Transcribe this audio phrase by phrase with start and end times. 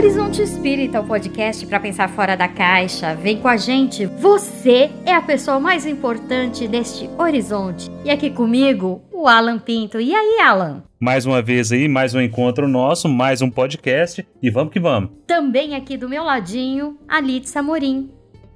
[0.00, 3.14] Horizonte Espírita, o podcast para pensar fora da caixa.
[3.14, 4.06] Vem com a gente.
[4.06, 7.90] Você é a pessoa mais importante deste horizonte.
[8.02, 10.00] E aqui comigo, o Alan Pinto.
[10.00, 10.82] E aí, Alan?
[10.98, 15.10] Mais uma vez aí, mais um encontro nosso, mais um podcast e vamos que vamos.
[15.26, 18.10] Também aqui do meu ladinho, a Litz Amorim.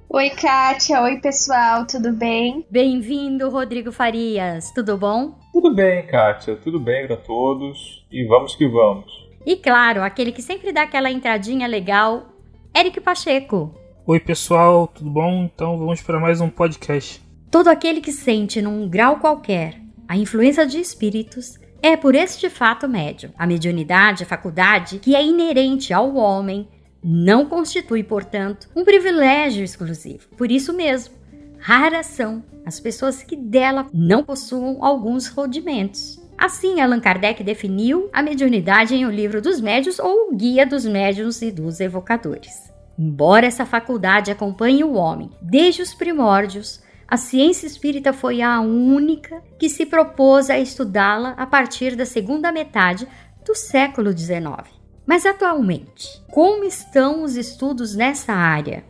[0.09, 0.99] Oi, Kátia.
[1.03, 1.85] Oi, pessoal.
[1.85, 2.65] Tudo bem?
[2.71, 4.71] Bem-vindo, Rodrigo Farias.
[4.73, 5.35] Tudo bom?
[5.53, 6.55] Tudo bem, Kátia.
[6.55, 9.24] Tudo bem para todos e vamos que vamos.
[9.45, 12.29] E claro, aquele que sempre dá aquela entradinha legal,
[12.75, 13.75] Eric Pacheco.
[14.07, 15.43] Oi, pessoal, tudo bom?
[15.43, 17.21] Então vamos para mais um podcast.
[17.51, 22.87] Todo aquele que sente num grau qualquer a influência de espíritos é por este fato
[22.87, 23.31] médio.
[23.37, 26.67] A mediunidade, a faculdade que é inerente ao homem,
[27.03, 30.27] não constitui, portanto, um privilégio exclusivo.
[30.35, 31.13] Por isso mesmo,
[31.59, 36.19] raras são as pessoas que dela não possuam alguns rudimentos.
[36.37, 41.41] Assim, Allan Kardec definiu a mediunidade em O Livro dos Médios ou Guia dos Médiuns
[41.41, 42.71] e dos Evocadores.
[42.97, 49.41] Embora essa faculdade acompanhe o homem desde os primórdios, a ciência espírita foi a única
[49.59, 53.07] que se propôs a estudá-la a partir da segunda metade
[53.45, 54.73] do século XIX.
[55.05, 58.83] Mas atualmente, como estão os estudos nessa área?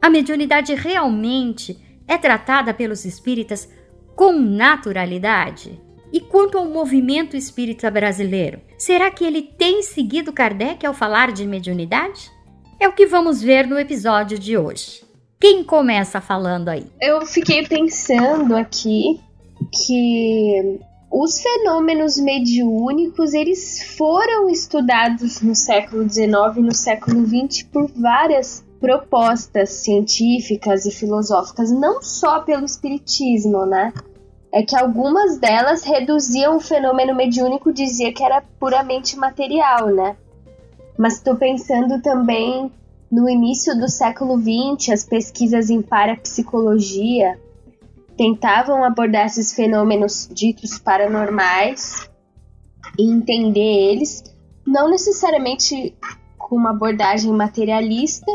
[0.00, 3.68] A mediunidade realmente é tratada pelos espíritas
[4.14, 5.80] com naturalidade?
[6.12, 11.46] E quanto ao movimento espírita brasileiro, será que ele tem seguido Kardec ao falar de
[11.46, 12.30] mediunidade?
[12.78, 15.04] É o que vamos ver no episódio de hoje.
[15.38, 16.86] Quem começa falando aí?
[17.00, 19.20] Eu fiquei pensando aqui
[19.72, 20.78] que
[21.10, 28.64] os fenômenos mediúnicos eles foram estudados no século XIX e no século XX por várias
[28.80, 33.92] propostas científicas e filosóficas, não só pelo espiritismo, né?
[34.52, 40.16] É que algumas delas reduziam o fenômeno mediúnico, dizia que era puramente material, né?
[40.98, 42.70] Mas estou pensando também
[43.10, 47.38] no início do século XX, as pesquisas em parapsicologia
[48.16, 52.08] tentavam abordar esses fenômenos ditos paranormais
[52.98, 54.24] e entender eles,
[54.66, 55.94] não necessariamente
[56.38, 58.26] com uma abordagem materialista,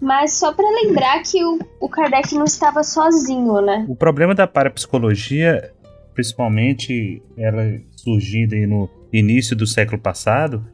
[0.00, 3.84] mas só para lembrar que o, o Kardec não estava sozinho, né?
[3.88, 5.72] O problema da parapsicologia,
[6.14, 7.62] principalmente ela
[7.96, 10.64] surgindo aí no início do século passado,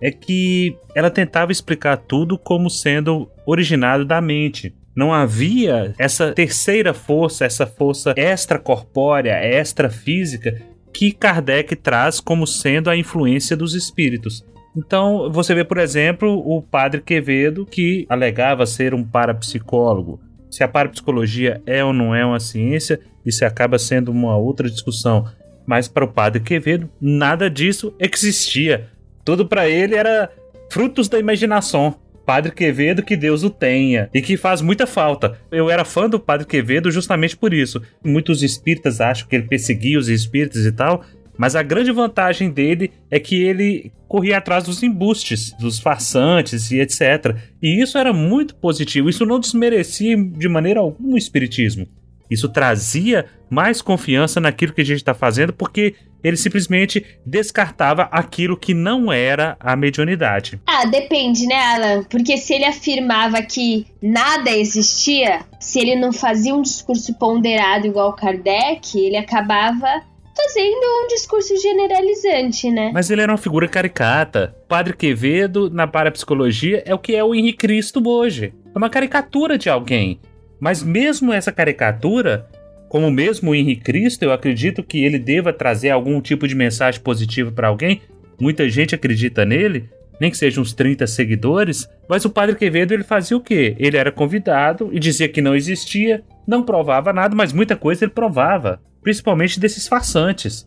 [0.00, 4.74] é que ela tentava explicar tudo como sendo originado da mente.
[4.96, 10.60] Não havia essa terceira força, essa força extracorpórea, extrafísica,
[10.92, 14.44] que Kardec traz como sendo a influência dos espíritos.
[14.76, 20.20] Então, você vê, por exemplo, o padre Quevedo, que alegava ser um parapsicólogo.
[20.50, 25.26] Se a parapsicologia é ou não é uma ciência, isso acaba sendo uma outra discussão.
[25.66, 28.88] Mas para o padre Quevedo, nada disso existia.
[29.24, 30.30] Tudo para ele era
[30.70, 31.96] frutos da imaginação.
[32.24, 35.36] Padre Quevedo, que Deus o tenha e que faz muita falta.
[35.50, 37.82] Eu era fã do Padre Quevedo justamente por isso.
[38.04, 41.04] Muitos espíritas acham que ele perseguia os espíritos e tal,
[41.40, 46.78] mas a grande vantagem dele é que ele corria atrás dos embustes, dos farsantes e
[46.78, 47.34] etc.
[47.62, 49.08] E isso era muito positivo.
[49.08, 51.88] Isso não desmerecia de maneira alguma o espiritismo.
[52.30, 58.54] Isso trazia mais confiança naquilo que a gente está fazendo, porque ele simplesmente descartava aquilo
[58.54, 60.60] que não era a mediunidade.
[60.66, 62.04] Ah, depende, né, Alan?
[62.04, 68.12] Porque se ele afirmava que nada existia, se ele não fazia um discurso ponderado igual
[68.12, 70.02] Kardec, ele acabava
[70.36, 72.90] fazendo um discurso generalizante, né?
[72.92, 74.54] Mas ele era uma figura caricata.
[74.68, 78.52] Padre Quevedo, na parapsicologia, é o que é o Henrique Cristo hoje.
[78.74, 80.20] É uma caricatura de alguém.
[80.58, 82.46] Mas mesmo essa caricatura,
[82.88, 87.00] como mesmo o Henrique Cristo, eu acredito que ele deva trazer algum tipo de mensagem
[87.00, 88.02] positiva para alguém.
[88.40, 89.88] Muita gente acredita nele,
[90.20, 93.74] nem que sejam uns 30 seguidores, mas o Padre Quevedo ele fazia o quê?
[93.78, 98.12] Ele era convidado e dizia que não existia, não provava nada, mas muita coisa ele
[98.12, 100.66] provava principalmente desses farsantes.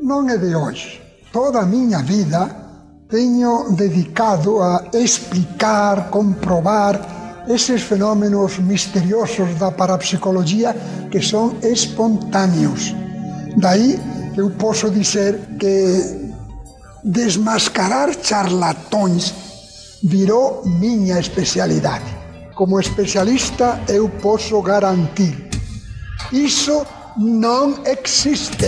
[0.00, 1.00] Não é de hoje.
[1.32, 2.50] Toda a minha vida
[3.08, 10.74] tenho dedicado a explicar, comprovar esses fenômenos misteriosos da parapsicologia
[11.10, 12.94] que são espontâneos.
[13.56, 13.98] Daí
[14.36, 16.21] eu posso dizer que
[17.04, 22.04] desmascarar charlatões virou minha especialidade.
[22.54, 25.48] Como especialista, eu posso garantir.
[26.32, 28.66] Isso não existe.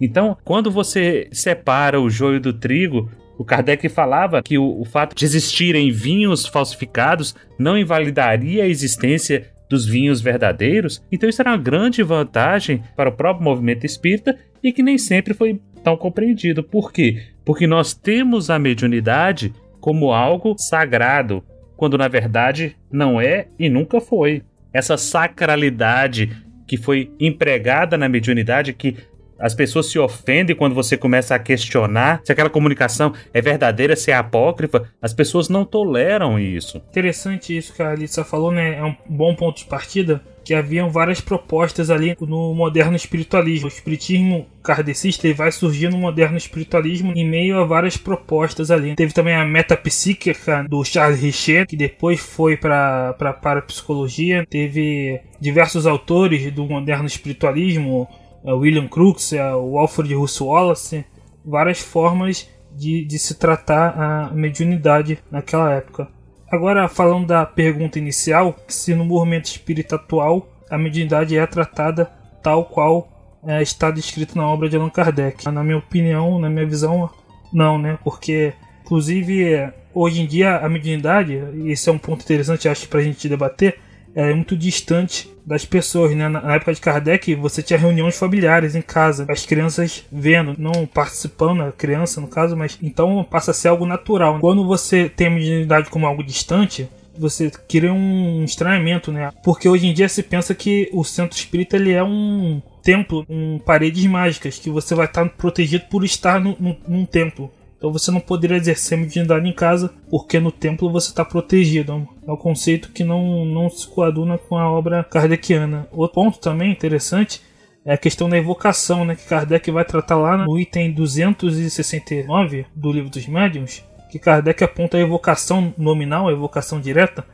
[0.00, 5.14] Então, quando você separa o joio do trigo, o Kardec falava que o, o, fato
[5.14, 11.02] de existirem vinhos falsificados não invalidaria a existência dos vinhos verdadeiros.
[11.12, 15.32] Então, isso era uma grande vantagem para o próprio movimento espírita e que nem sempre
[15.34, 16.62] foi tão compreendido.
[16.62, 17.22] Por quê?
[17.44, 21.42] Porque nós temos a mediunidade como algo sagrado,
[21.76, 24.42] quando na verdade não é e nunca foi.
[24.72, 26.30] Essa sacralidade
[26.66, 28.96] que foi empregada na mediunidade, que
[29.40, 34.10] as pessoas se ofendem quando você começa a questionar se aquela comunicação é verdadeira, se
[34.10, 34.84] é apócrifa.
[35.00, 36.78] As pessoas não toleram isso.
[36.90, 38.78] Interessante isso que a Alissa falou, né?
[38.78, 40.22] É um bom ponto de partida.
[40.42, 43.66] Que haviam várias propostas ali no moderno espiritualismo.
[43.66, 48.96] O espiritismo kardecista vai surgir no moderno espiritualismo em meio a várias propostas ali.
[48.96, 54.46] Teve também a metapsíquica do Charles Richer, que depois foi para a parapsicologia.
[54.48, 58.08] Teve diversos autores do moderno espiritualismo,
[58.44, 61.04] William Crookes, é, o Alfred Russel Wallace,
[61.44, 66.08] várias formas de, de se tratar a mediunidade naquela época.
[66.50, 72.10] Agora, falando da pergunta inicial, se no movimento espírita atual a mediunidade é tratada
[72.42, 73.08] tal qual
[73.46, 75.48] é, está descrito na obra de Allan Kardec.
[75.48, 77.10] Na minha opinião, na minha visão,
[77.52, 77.98] não, né?
[78.02, 78.52] Porque,
[78.82, 83.02] inclusive, hoje em dia a mediunidade, e esse é um ponto interessante, acho, para a
[83.02, 83.78] gente debater,
[84.14, 86.28] é muito distante das pessoas, né?
[86.28, 91.62] Na época de Kardec, você tinha reuniões familiares em casa, as crianças vendo, não participando,
[91.62, 94.38] a criança no caso, mas então passa a ser algo natural.
[94.40, 99.30] Quando você tem a mediunidade como algo distante, você cria um estranhamento, né?
[99.44, 103.58] Porque hoje em dia se pensa que o centro espírita ele é um templo, um
[103.58, 107.50] paredes mágicas, que você vai estar protegido por estar no, no, num templo.
[107.80, 112.06] Então você não poderia exercer mediunidade em casa, porque no templo você está protegido.
[112.28, 115.88] É um conceito que não, não se coaduna com a obra kardeciana.
[115.90, 117.40] Outro ponto também interessante
[117.82, 122.92] é a questão da evocação, né, que Kardec vai tratar lá no item 269 do
[122.92, 127.24] Livro dos Médiuns, que Kardec aponta a evocação nominal, a evocação direta,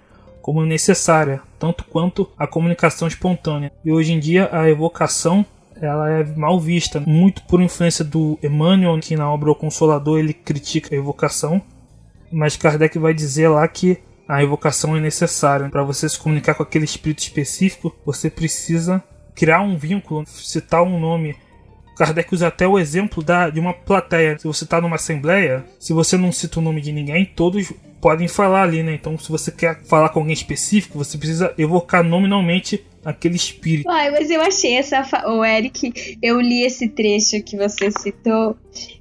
[0.40, 3.72] como necessária, tanto quanto a comunicação espontânea.
[3.84, 5.44] E hoje em dia a evocação
[5.80, 10.32] ela é mal vista, muito por influência do Emmanuel, que na obra O Consolador ele
[10.32, 11.60] critica a evocação,
[12.32, 15.68] mas Kardec vai dizer lá que a evocação é necessária.
[15.68, 19.02] Para você se comunicar com aquele espírito específico, você precisa
[19.34, 21.36] criar um vínculo, citar um nome.
[21.96, 24.38] Kardec usa até o exemplo da, de uma plateia.
[24.38, 28.28] Se você está numa assembleia, se você não cita o nome de ninguém, todos podem
[28.28, 28.94] falar ali, né?
[28.94, 33.88] Então, se você quer falar com alguém específico, você precisa evocar nominalmente aquele espírito.
[33.88, 35.04] Ai, mas eu achei essa.
[35.04, 35.28] Fa...
[35.28, 38.56] O Eric, eu li esse trecho que você citou.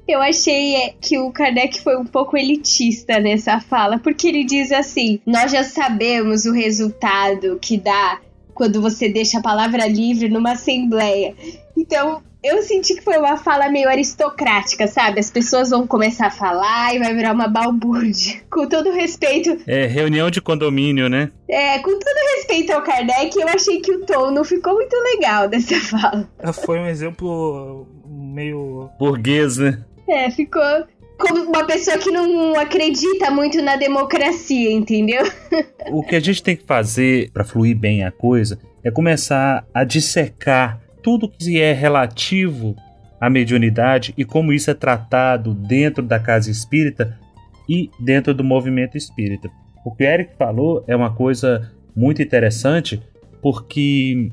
[0.08, 4.72] Eu achei é, que o Kardec foi um pouco elitista nessa fala, porque ele diz
[4.72, 8.22] assim: Nós já sabemos o resultado que dá
[8.54, 11.34] quando você deixa a palavra livre numa assembleia.
[11.76, 15.20] Então, eu senti que foi uma fala meio aristocrática, sabe?
[15.20, 18.42] As pessoas vão começar a falar e vai virar uma balbúrdia.
[18.52, 19.58] Com todo respeito.
[19.66, 21.32] É, reunião de condomínio, né?
[21.50, 25.48] É, com todo respeito ao Kardec, eu achei que o tom não ficou muito legal
[25.50, 26.30] dessa fala.
[26.66, 28.90] Foi um exemplo meio.
[29.00, 29.84] burguês, né?
[30.08, 30.62] É, ficou
[31.18, 35.24] como uma pessoa que não acredita muito na democracia, entendeu?
[35.92, 39.84] o que a gente tem que fazer para fluir bem a coisa é começar a
[39.84, 42.76] dissecar tudo que é relativo
[43.22, 47.20] à mediunidade e como isso é tratado dentro da casa espírita
[47.70, 49.48] e dentro do movimento espírita.
[49.86, 53.00] O que o Eric falou é uma coisa muito interessante
[53.40, 54.32] porque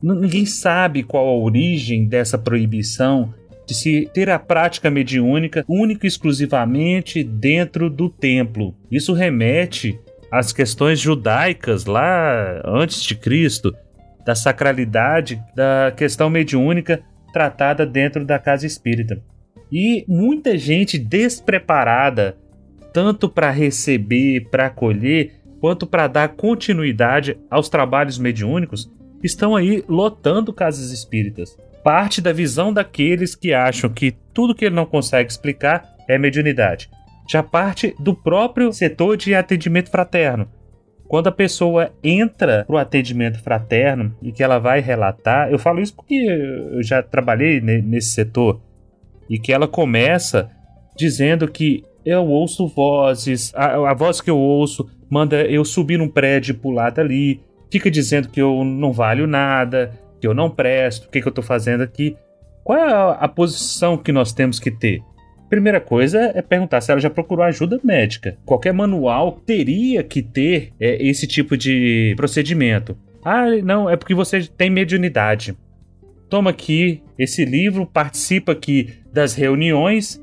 [0.00, 3.34] ninguém sabe qual a origem dessa proibição
[3.66, 8.76] de se ter a prática mediúnica única e exclusivamente dentro do templo.
[8.88, 9.98] Isso remete
[10.30, 13.74] às questões judaicas lá antes de Cristo,
[14.24, 17.02] da sacralidade da questão mediúnica
[17.32, 19.22] tratada dentro da casa espírita.
[19.70, 22.36] E muita gente despreparada,
[22.92, 28.90] tanto para receber, para acolher, quanto para dar continuidade aos trabalhos mediúnicos,
[29.22, 31.56] estão aí lotando casas espíritas.
[31.82, 36.90] Parte da visão daqueles que acham que tudo que ele não consegue explicar é mediunidade.
[37.30, 40.48] Já parte do próprio setor de atendimento fraterno,
[41.12, 45.94] quando a pessoa entra pro atendimento fraterno e que ela vai relatar, eu falo isso
[45.94, 48.58] porque eu já trabalhei nesse setor,
[49.28, 50.48] e que ela começa
[50.96, 56.08] dizendo que eu ouço vozes, a, a voz que eu ouço manda eu subir num
[56.08, 61.08] prédio e pular dali, fica dizendo que eu não valho nada, que eu não presto,
[61.08, 62.16] o que, que eu estou fazendo aqui.
[62.64, 65.02] Qual é a, a posição que nós temos que ter?
[65.52, 68.38] Primeira coisa é perguntar se ela já procurou ajuda médica.
[68.42, 72.96] Qualquer manual teria que ter é, esse tipo de procedimento.
[73.22, 75.54] Ah, não, é porque você tem mediunidade.
[76.30, 80.18] Toma aqui esse livro, participa aqui das reuniões,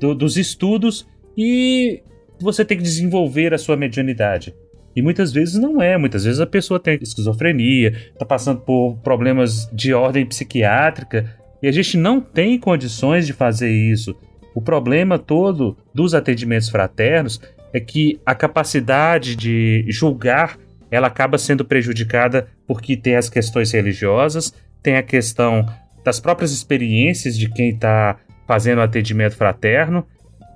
[0.00, 1.06] do, dos estudos
[1.36, 2.02] e
[2.40, 4.54] você tem que desenvolver a sua mediunidade.
[4.96, 9.68] E muitas vezes não é, muitas vezes a pessoa tem esquizofrenia, está passando por problemas
[9.74, 14.16] de ordem psiquiátrica e a gente não tem condições de fazer isso.
[14.54, 17.40] O problema todo dos atendimentos fraternos
[17.72, 20.58] é que a capacidade de julgar
[20.90, 24.52] ela acaba sendo prejudicada porque tem as questões religiosas,
[24.82, 25.64] tem a questão
[26.04, 30.04] das próprias experiências de quem está fazendo atendimento fraterno.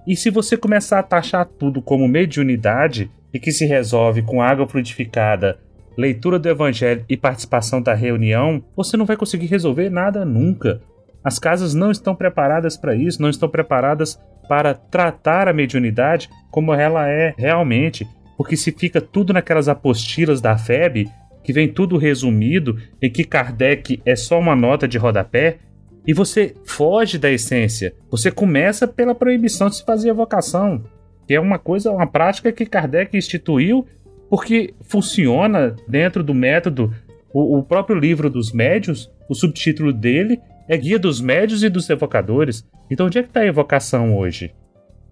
[0.06, 4.66] E se você começar a taxar tudo como mediunidade e que se resolve com água
[4.66, 5.58] fluidificada,
[5.96, 10.82] leitura do evangelho e participação da reunião, você não vai conseguir resolver nada nunca.
[11.25, 16.75] As casas não estão preparadas para isso, não estão preparadas para tratar a mediunidade como
[16.75, 21.09] ela é realmente, porque se fica tudo naquelas apostilas da FEB,
[21.43, 25.59] que vem tudo resumido e que Kardec é só uma nota de rodapé,
[26.07, 27.95] e você foge da essência.
[28.11, 30.85] Você começa pela proibição de se fazer evocação,
[31.26, 33.87] que é uma coisa, uma prática que Kardec instituiu
[34.28, 36.95] porque funciona dentro do método.
[37.33, 41.88] O, o próprio livro dos médios, o subtítulo dele é Guia dos Médios e dos
[41.88, 42.66] Evocadores.
[42.90, 44.54] Então, onde é que está a evocação hoje?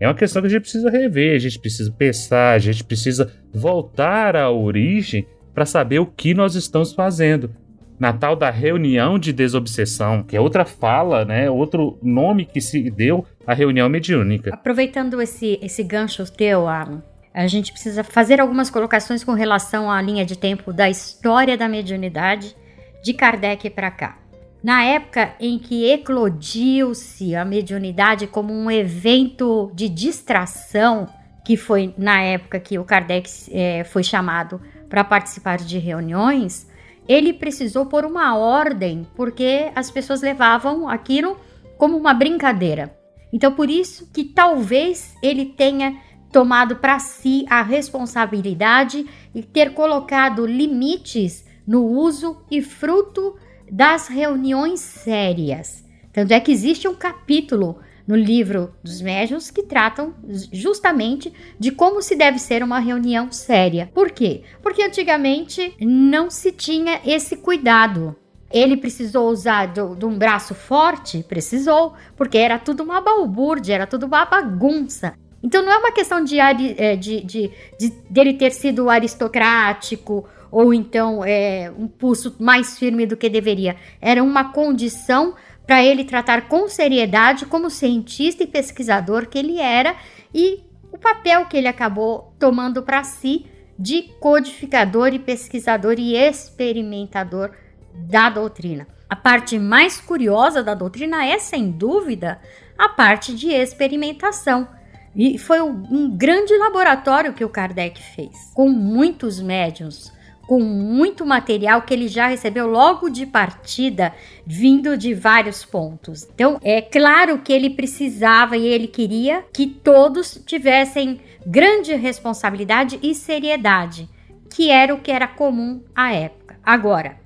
[0.01, 3.33] É uma questão que a gente precisa rever, a gente precisa pensar, a gente precisa
[3.55, 7.55] voltar à origem para saber o que nós estamos fazendo.
[8.01, 11.49] Na tal da reunião de desobsessão, que é outra fala, né?
[11.49, 14.53] Outro nome que se deu à reunião mediúnica.
[14.53, 17.01] Aproveitando esse, esse gancho teu, Alan,
[17.33, 21.69] a gente precisa fazer algumas colocações com relação à linha de tempo da história da
[21.69, 22.57] mediunidade
[23.05, 24.22] de Kardec para cá.
[24.63, 31.09] Na época em que eclodiu-se a mediunidade como um evento de distração,
[31.45, 36.71] que foi na época que o Kardec é, foi chamado para participar de reuniões,
[37.09, 41.37] ele precisou pôr uma ordem, porque as pessoas levavam aquilo
[41.77, 42.97] como uma brincadeira.
[43.33, 45.97] Então, por isso que talvez ele tenha
[46.31, 53.37] tomado para si a responsabilidade e ter colocado limites no uso e fruto
[53.73, 55.83] das reuniões sérias.
[56.13, 60.15] Tanto é que existe um capítulo no livro dos médiuns que tratam
[60.53, 63.91] justamente de como se deve ser uma reunião séria.
[63.95, 64.43] Por quê?
[64.63, 68.15] Porque antigamente não se tinha esse cuidado.
[68.51, 71.25] Ele precisou usar de, um braço forte?
[71.27, 75.15] Precisou, porque era tudo uma balbúrdia, era tudo uma bagunça.
[75.43, 77.51] Então não é uma questão de, é, de, de,
[77.81, 83.75] de dele ter sido aristocrático ou então é, um pulso mais firme do que deveria.
[84.01, 85.35] Era uma condição
[85.67, 89.97] para ele tratar com seriedade como cientista e pesquisador que ele era
[90.35, 90.61] e
[90.93, 93.47] o papel que ele acabou tomando para si
[93.79, 97.53] de codificador e pesquisador e experimentador
[97.95, 98.87] da doutrina.
[99.09, 102.39] A parte mais curiosa da doutrina é, sem dúvida,
[102.77, 104.69] a parte de experimentação
[105.15, 110.13] e foi um grande laboratório que o Kardec fez, com muitos médiums,
[110.53, 114.13] com muito material que ele já recebeu logo de partida,
[114.47, 116.29] vindo de vários pontos.
[116.35, 123.15] Então, é claro que ele precisava e ele queria que todos tivessem grande responsabilidade e
[123.15, 124.11] seriedade,
[124.55, 126.59] que era o que era comum à época.
[126.63, 127.17] Agora,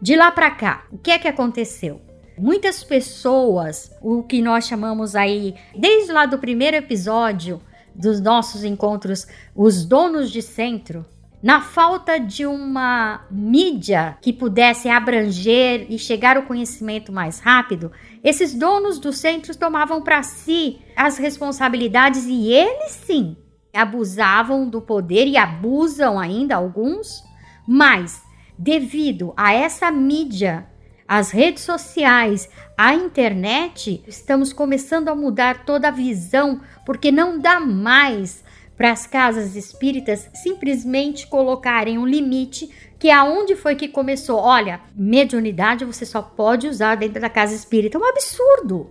[0.00, 2.00] de lá para cá, o que é que aconteceu?
[2.38, 7.60] Muitas pessoas, o que nós chamamos aí, desde lá do primeiro episódio
[7.94, 11.04] dos nossos encontros, os donos de centro,
[11.42, 17.90] na falta de uma mídia que pudesse abranger e chegar ao conhecimento mais rápido,
[18.22, 23.36] esses donos dos centros tomavam para si as responsabilidades e eles sim
[23.72, 27.24] abusavam do poder e abusam ainda alguns,
[27.66, 28.22] mas
[28.58, 30.66] devido a essa mídia
[31.08, 37.58] as redes sociais, a internet, estamos começando a mudar toda a visão, porque não dá
[37.58, 38.44] mais
[38.80, 44.38] para as casas espíritas simplesmente colocarem um limite que aonde foi que começou.
[44.38, 47.98] Olha, mediunidade você só pode usar dentro da casa espírita.
[47.98, 48.88] É um absurdo.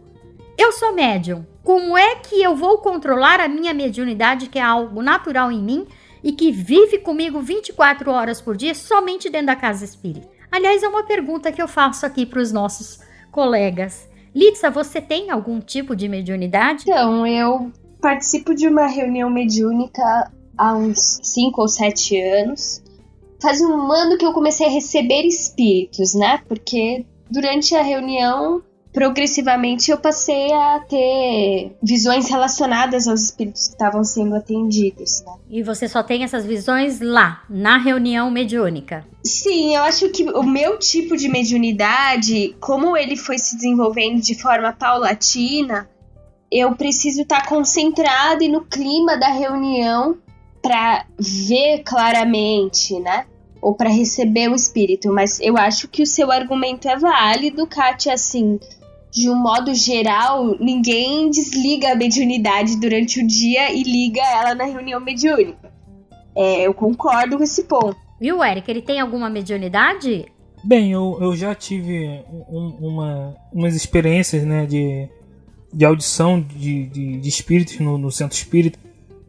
[0.56, 1.44] Eu sou médium.
[1.64, 5.88] Como é que eu vou controlar a minha mediunidade, que é algo natural em mim
[6.24, 10.30] e que vive comigo 24 horas por dia somente dentro da casa espírita?
[10.52, 13.00] Aliás, é uma pergunta que eu faço aqui para os nossos
[13.32, 14.08] colegas.
[14.36, 16.84] Litsa, você tem algum tipo de mediunidade?
[16.84, 22.82] Então, eu participo de uma reunião mediúnica há uns 5 ou 7 anos.
[23.42, 26.42] Faz um ano que eu comecei a receber espíritos, né?
[26.48, 34.04] Porque durante a reunião progressivamente eu passei a ter visões relacionadas aos espíritos que estavam
[34.04, 35.24] sendo atendidos.
[35.26, 35.34] Né?
[35.50, 39.06] E você só tem essas visões lá, na reunião mediúnica?
[39.24, 44.36] Sim, eu acho que o meu tipo de mediunidade, como ele foi se desenvolvendo de
[44.36, 45.88] forma paulatina,
[46.52, 50.18] eu preciso estar concentrado e no clima da reunião
[50.62, 53.26] para ver claramente, né?
[53.62, 55.12] Ou para receber o espírito.
[55.12, 58.60] Mas eu acho que o seu argumento é válido, Kátia, assim
[59.12, 64.66] de um modo geral, ninguém desliga a mediunidade durante o dia e liga ela na
[64.66, 65.72] reunião mediúnica.
[66.36, 67.98] É, eu concordo com esse ponto.
[68.22, 70.26] E o Eric, ele tem alguma mediunidade?
[70.64, 75.10] Bem, eu, eu já tive um, uma, umas experiências né, de,
[75.74, 78.80] de audição de, de, de espíritos no, no centro espírita,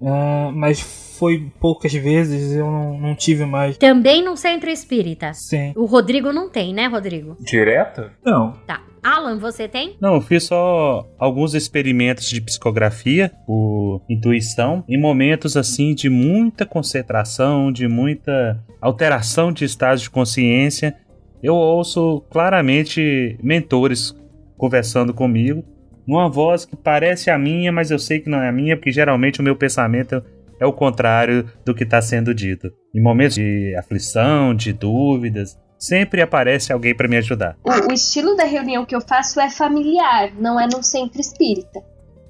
[0.00, 0.80] uh, mas
[1.20, 3.76] foi poucas vezes, eu não, não tive mais.
[3.76, 5.34] Também no centro espírita?
[5.34, 5.72] Sim.
[5.76, 7.36] O Rodrigo não tem, né, Rodrigo?
[7.40, 8.12] Direta?
[8.24, 8.52] Não.
[8.66, 8.82] Tá.
[9.02, 9.96] Alan, você tem?
[10.00, 16.66] Não, eu fiz só alguns experimentos de psicografia por intuição, em momentos assim de muita
[16.66, 20.96] concentração, de muita alteração de estado de consciência.
[21.42, 24.14] Eu ouço claramente mentores
[24.56, 25.64] conversando comigo,
[26.06, 28.92] numa voz que parece a minha, mas eu sei que não é a minha, porque
[28.92, 30.22] geralmente o meu pensamento
[30.60, 32.70] é o contrário do que está sendo dito.
[32.94, 37.56] Em momentos de aflição, de dúvidas, sempre aparece alguém para me ajudar.
[37.64, 41.80] O, o, estilo da reunião que eu faço é familiar, não é num centro espírita.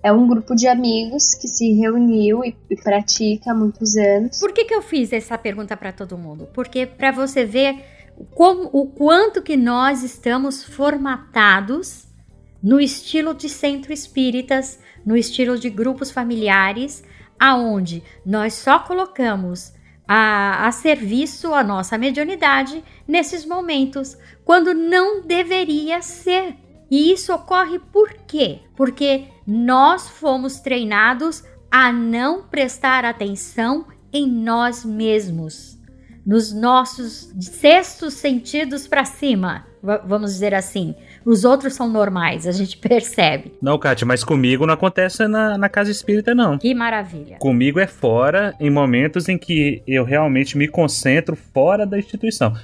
[0.03, 4.39] É um grupo de amigos que se reuniu e, e pratica há muitos anos.
[4.39, 6.49] Por que, que eu fiz essa pergunta para todo mundo?
[6.55, 7.77] Porque para você ver
[8.35, 12.07] como, o quanto que nós estamos formatados
[12.63, 17.03] no estilo de centro espíritas, no estilo de grupos familiares,
[17.39, 19.73] aonde nós só colocamos
[20.07, 26.57] a, a serviço a nossa mediunidade nesses momentos, quando não deveria ser.
[26.91, 28.61] E isso ocorre por quê?
[28.77, 35.79] Porque nós fomos treinados a não prestar atenção em nós mesmos,
[36.27, 40.95] nos nossos sextos sentidos para cima, vamos dizer assim.
[41.25, 43.53] Os outros são normais, a gente percebe.
[43.61, 46.59] Não, Kátia, mas comigo não acontece na, na casa espírita, não.
[46.59, 47.37] Que maravilha.
[47.39, 52.55] Comigo é fora, em momentos em que eu realmente me concentro fora da instituição.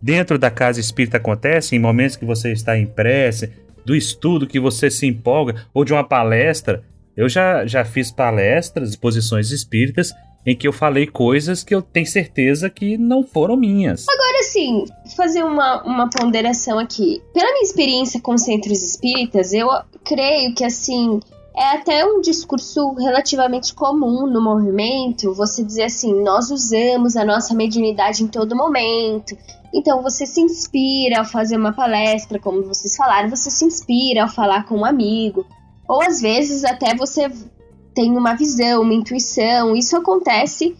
[0.00, 3.52] Dentro da casa espírita acontece em momentos que você está em prece,
[3.84, 6.82] do estudo que você se empolga, ou de uma palestra.
[7.16, 10.12] Eu já, já fiz palestras, exposições espíritas,
[10.46, 14.06] em que eu falei coisas que eu tenho certeza que não foram minhas.
[14.08, 14.84] Agora sim,
[15.16, 17.20] fazer uma, uma ponderação aqui.
[17.32, 19.68] Pela minha experiência com centros espíritas, eu
[20.04, 21.20] creio que assim.
[21.56, 27.54] É até um discurso relativamente comum no movimento você dizer assim: nós usamos a nossa
[27.54, 29.36] mediunidade em todo momento.
[29.72, 34.28] Então você se inspira ao fazer uma palestra, como vocês falaram, você se inspira ao
[34.28, 35.46] falar com um amigo.
[35.88, 37.30] Ou às vezes até você
[37.94, 39.76] tem uma visão, uma intuição.
[39.76, 40.76] Isso acontece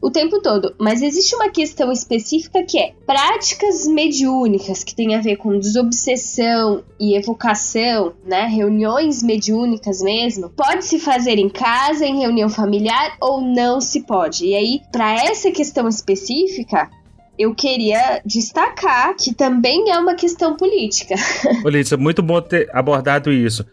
[0.00, 0.74] o tempo todo.
[0.78, 6.84] Mas existe uma questão específica que é práticas mediúnicas, que tem a ver com desobsessão
[6.98, 8.46] e evocação, né?
[8.46, 10.50] Reuniões mediúnicas mesmo.
[10.50, 14.46] Pode se fazer em casa, em reunião familiar ou não se pode.
[14.46, 16.90] E aí, para essa questão específica,
[17.38, 21.14] eu queria destacar que também é uma questão política.
[21.64, 23.64] Olívia, muito bom ter abordado isso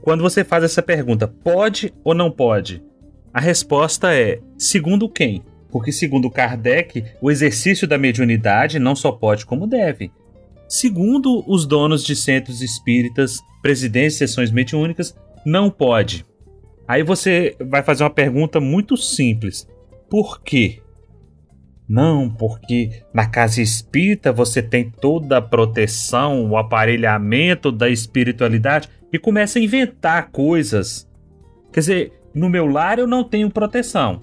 [0.00, 2.82] quando você faz essa pergunta, pode ou não pode?
[3.32, 5.42] A resposta é: segundo quem?
[5.74, 10.12] Porque, segundo Kardec, o exercício da mediunidade não só pode como deve.
[10.68, 16.24] Segundo os donos de centros espíritas, presidentes de sessões mediúnicas, não pode.
[16.86, 19.68] Aí você vai fazer uma pergunta muito simples:
[20.08, 20.80] por quê?
[21.88, 29.18] Não, porque na casa espírita você tem toda a proteção, o aparelhamento da espiritualidade e
[29.18, 31.10] começa a inventar coisas.
[31.72, 34.22] Quer dizer, no meu lar eu não tenho proteção.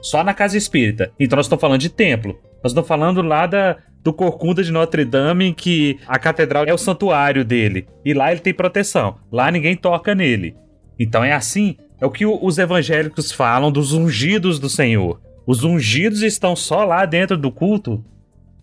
[0.00, 1.10] Só na casa espírita.
[1.18, 2.38] Então nós estamos falando de templo.
[2.62, 6.78] Nós estamos falando lá da, do Corcunda de Notre Dame, que a catedral é o
[6.78, 7.86] santuário dele.
[8.04, 9.16] E lá ele tem proteção.
[9.30, 10.56] Lá ninguém toca nele.
[10.98, 11.76] Então é assim.
[12.00, 15.20] É o que os evangélicos falam dos ungidos do Senhor.
[15.46, 18.04] Os ungidos estão só lá dentro do culto?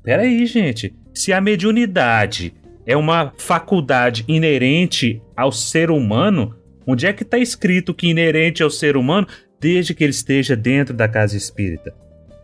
[0.04, 0.93] Peraí, gente.
[1.13, 2.54] Se a mediunidade
[2.86, 8.69] é uma faculdade inerente ao ser humano, onde é que está escrito que inerente ao
[8.69, 9.28] ser humano
[9.63, 11.95] desde que ele esteja dentro da casa espírita?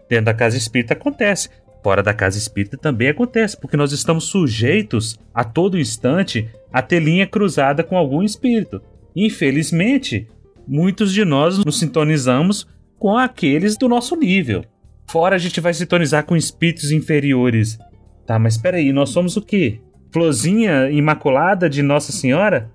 [0.08, 1.50] Dentro da casa espírita acontece,
[1.84, 7.02] fora da casa espírita também acontece, porque nós estamos sujeitos a todo instante a ter
[7.02, 8.82] linha cruzada com algum espírito.
[9.14, 10.30] Infelizmente,
[10.66, 12.66] muitos de nós nos sintonizamos
[12.98, 14.64] com aqueles do nosso nível.
[15.10, 17.78] Fora a gente vai sintonizar com espíritos inferiores.
[18.26, 19.82] Tá, mas espera aí, nós somos o quê?
[20.12, 22.72] florzinha imaculada de Nossa Senhora?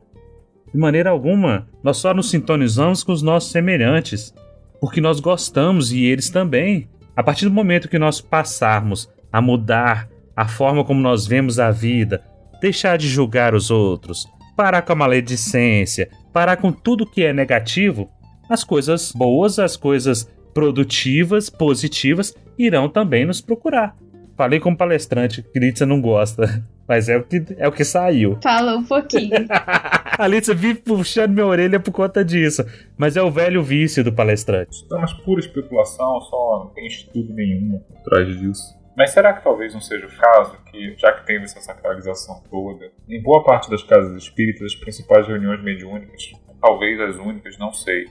[0.74, 4.34] De maneira alguma, nós só nos sintonizamos com os nossos semelhantes,
[4.80, 6.88] porque nós gostamos e eles também.
[7.14, 11.70] A partir do momento que nós passarmos a mudar a forma como nós vemos a
[11.70, 12.24] vida,
[12.60, 18.10] deixar de julgar os outros, parar com a maledicência, parar com tudo que é negativo,
[18.50, 23.96] as coisas boas, as coisas produtivas, positivas, irão também nos procurar.
[24.36, 26.64] Falei como palestrante, Critza não gosta.
[26.86, 28.38] Mas é o que, é o que saiu.
[28.42, 29.30] Fala um pouquinho.
[29.48, 32.62] A Alicia vive puxando minha orelha por conta disso.
[32.96, 34.70] Mas é o velho vício do palestrante.
[34.70, 38.62] Isso é uma pura especulação, só não tem estudo nenhum por trás disso.
[38.96, 42.92] Mas será que talvez não seja o caso que, já que tem essa sacralização toda,
[43.08, 48.04] em boa parte das casas espíritas, as principais reuniões mediúnicas, talvez as únicas, não sei,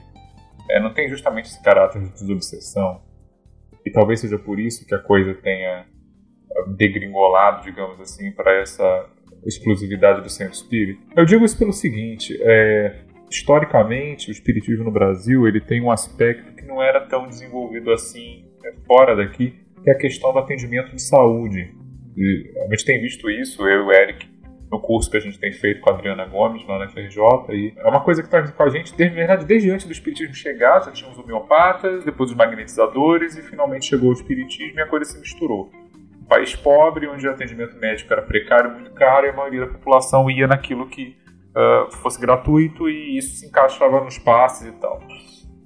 [0.70, 3.00] é, não tem justamente esse caráter de desobsessão?
[3.84, 5.86] E talvez seja por isso que a coisa tenha
[6.76, 9.06] degringolado, digamos assim, para essa
[9.44, 11.00] exclusividade do centro espírita.
[11.16, 16.54] Eu digo isso pelo seguinte: é, historicamente, o espiritismo no Brasil ele tem um aspecto
[16.54, 20.94] que não era tão desenvolvido assim é, fora daqui, que é a questão do atendimento
[20.94, 21.74] de saúde.
[22.16, 24.34] E a gente tem visto isso, eu e o Eric,
[24.70, 27.20] no curso que a gente tem feito com a Adriana Gomes lá na FRJ.
[27.50, 30.34] E é uma coisa que está com a gente, desde, verdade, desde antes do Espiritismo
[30.34, 34.86] chegar, já tinha os homeopatas, depois os magnetizadores, e finalmente chegou o Espiritismo e a
[34.86, 35.70] coisa se misturou.
[36.24, 39.72] Um país pobre, onde o atendimento médico era precário, muito caro, e a maioria da
[39.72, 41.16] população ia naquilo que
[41.54, 45.00] uh, fosse gratuito, e isso se encaixava nos passes e tal.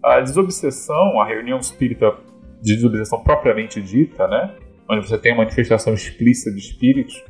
[0.04, 2.12] A desobsessão, a reunião espírita
[2.60, 4.54] de desobsessão propriamente dita, né?
[4.88, 7.22] onde você tem uma manifestação explícita de espíritos,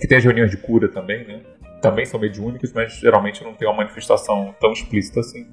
[0.00, 1.42] que tem as reuniões de cura também, né?
[1.82, 5.46] Também são mediúnicas, mas geralmente não tem uma manifestação tão explícita assim.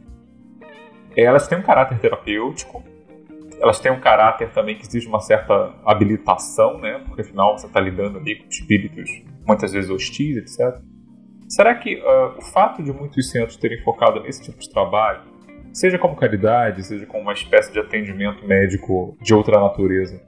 [1.15, 2.83] Elas têm um caráter terapêutico,
[3.59, 7.01] elas têm um caráter também que exige uma certa habilitação, né?
[7.05, 9.09] Porque afinal você está lidando ali com espíritos
[9.45, 10.81] muitas vezes hostis, etc.
[11.47, 15.21] Será que uh, o fato de muitos centros terem focado nesse tipo de trabalho,
[15.71, 20.21] seja como caridade, seja como uma espécie de atendimento médico de outra natureza,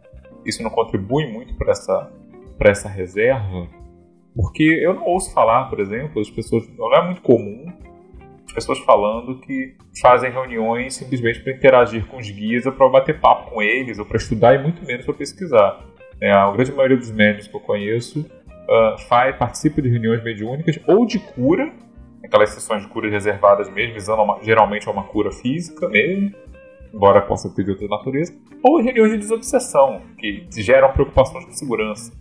[0.45, 2.11] isso não contribui muito para essa,
[2.59, 3.67] essa reserva?
[4.35, 6.63] Porque eu não ouço falar, por exemplo, as pessoas.
[6.77, 7.65] Não é muito comum
[8.57, 13.51] pessoas falando que fazem reuniões simplesmente para interagir com os guias ou para bater papo
[13.51, 15.85] com eles, ou para estudar e muito menos para pesquisar.
[16.19, 20.79] É, a grande maioria dos médicos que eu conheço uh, faz, participa de reuniões mediúnicas
[20.87, 21.71] ou de cura,
[22.23, 26.33] aquelas sessões de cura reservadas mesmo, visando uma, geralmente a uma cura física mesmo,
[26.91, 32.11] embora possa ter de outra natureza, ou reuniões de desobsessão, que geram preocupações com segurança.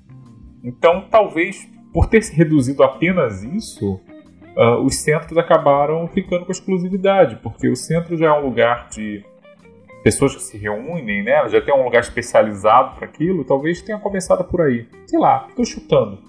[0.62, 3.99] Então, talvez por ter se reduzido apenas isso,
[4.57, 9.25] uh, os centros acabaram ficando com exclusividade, porque o centro já é um lugar de
[10.03, 11.49] pessoas que se reúnem, né?
[11.49, 14.87] Já tem um lugar especializado para aquilo, talvez tenha começado por aí.
[15.07, 16.23] Sei lá, estou chutando.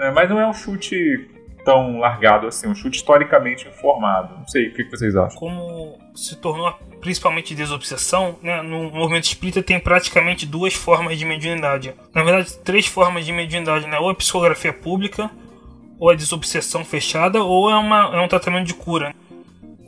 [0.00, 1.28] É, mas não é um chute
[1.64, 4.38] tão largado assim, um chute historicamente informado.
[4.38, 5.38] Não sei, o que vocês acham?
[5.38, 11.94] Como se tornou principalmente desobsessão, né, no movimento espírita tem praticamente duas formas de mediunidade.
[12.14, 13.98] Na verdade, três formas de mediunidade, né?
[13.98, 15.30] Ou a psicografia pública,
[15.98, 19.14] ou a desobsessão fechada, ou é, uma, é um tratamento de cura.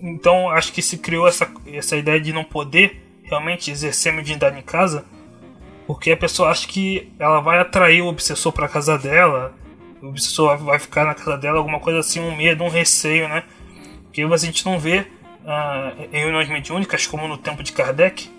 [0.03, 4.59] Então, acho que se criou essa, essa ideia de não poder realmente exercer a mediunidade
[4.59, 5.05] em casa,
[5.87, 9.55] porque a pessoa acha que ela vai atrair o obsessor para casa dela,
[10.03, 13.44] o obsessor vai ficar na casa dela, alguma coisa assim, um medo, um receio, né?
[14.05, 15.01] Porque a gente não vê
[15.44, 18.31] uh, em reuniões mediúnicas, como no tempo de Kardec,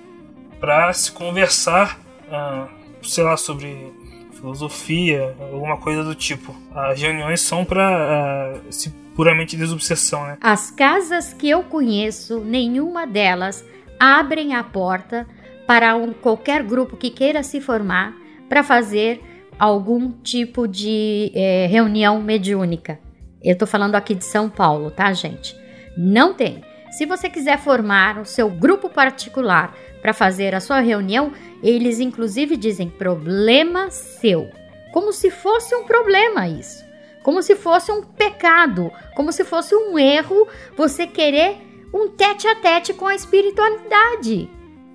[0.60, 2.70] para se conversar, uh,
[3.04, 3.94] sei lá, sobre
[4.42, 6.54] filosofia, alguma coisa do tipo.
[6.74, 10.38] As reuniões são para uh, se puramente desobsessão, né?
[10.42, 13.64] As casas que eu conheço, nenhuma delas
[14.00, 15.28] abrem a porta
[15.68, 18.16] para um, qualquer grupo que queira se formar
[18.50, 19.22] para fazer
[19.60, 23.00] algum tipo de é, reunião mediúnica.
[23.44, 25.56] Eu estou falando aqui de São Paulo, tá, gente?
[25.96, 26.62] Não tem.
[26.92, 31.32] Se você quiser formar o seu grupo particular para fazer a sua reunião,
[31.64, 34.50] eles inclusive dizem problema seu.
[34.92, 36.84] Como se fosse um problema isso.
[37.24, 41.58] Como se fosse um pecado, como se fosse um erro você querer
[41.94, 44.50] um tete a tete com a espiritualidade.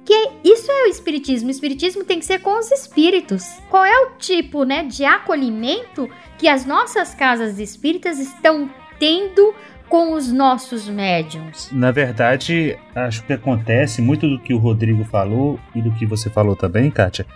[0.04, 1.48] Que isso é o espiritismo.
[1.48, 3.44] O espiritismo tem que ser com os espíritos.
[3.70, 9.54] Qual é o tipo, né, de acolhimento que as nossas casas espíritas estão tendo
[9.88, 11.70] com os nossos médiums?
[11.72, 16.28] Na verdade, acho que acontece muito do que o Rodrigo falou e do que você
[16.28, 17.26] falou também, Kátia,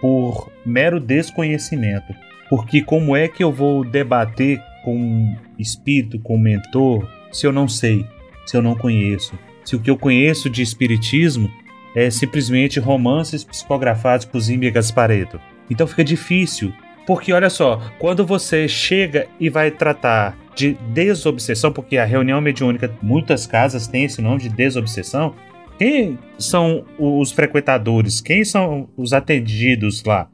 [0.00, 2.14] por mero desconhecimento.
[2.50, 7.52] Porque como é que eu vou debater com um espírito, com um mentor, se eu
[7.52, 8.06] não sei,
[8.46, 9.38] se eu não conheço?
[9.64, 11.50] Se o que eu conheço de espiritismo
[11.96, 15.40] é simplesmente romances psicografados por Zimbi Gaspareto.
[15.70, 16.72] Então fica difícil,
[17.06, 22.90] porque olha só, quando você chega e vai tratar de desobsessão, porque a reunião mediúnica,
[23.02, 25.34] muitas casas têm esse nome de desobsessão.
[25.78, 28.20] Quem são os frequentadores?
[28.20, 30.28] Quem são os atendidos lá?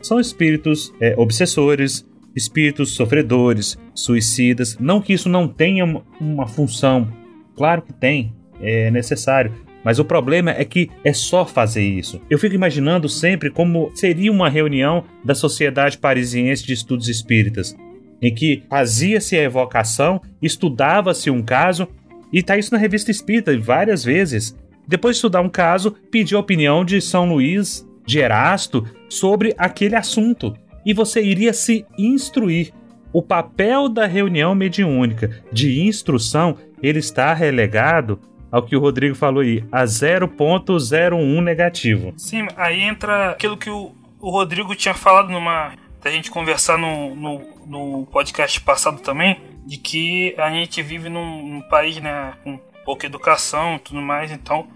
[0.00, 4.76] São espíritos é, obsessores, espíritos sofredores, suicidas.
[4.78, 5.84] Não que isso não tenha
[6.20, 7.12] uma função,
[7.54, 9.52] claro que tem, é necessário.
[9.84, 12.20] Mas o problema é que é só fazer isso.
[12.28, 17.76] Eu fico imaginando sempre como seria uma reunião da Sociedade Parisiense de Estudos Espíritas
[18.20, 21.88] em que fazia-se a evocação, estudava-se um caso,
[22.32, 24.56] e está isso na revista Espírita várias vezes.
[24.86, 29.96] Depois de estudar um caso, pediu a opinião de São Luís de Erasto sobre aquele
[29.96, 30.54] assunto.
[30.84, 32.72] E você iria se instruir.
[33.12, 39.42] O papel da reunião mediúnica de instrução, ele está relegado ao que o Rodrigo falou
[39.42, 42.12] aí, a 0.01 negativo.
[42.16, 45.72] Sim, aí entra aquilo que o, o Rodrigo tinha falado numa.
[46.06, 51.42] Da gente conversar no, no, no, podcast passado também, de que a gente vive num,
[51.44, 54.68] num país né, com pouca educação e tudo mais, então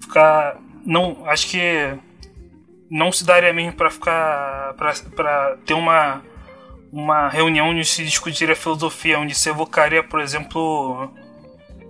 [0.00, 0.60] ficar.
[0.84, 1.98] Não, acho que
[2.88, 4.74] não se daria mesmo para ficar.
[4.74, 6.22] para ter uma,
[6.92, 11.12] uma reunião onde se discutiria filosofia, onde se evocaria, por exemplo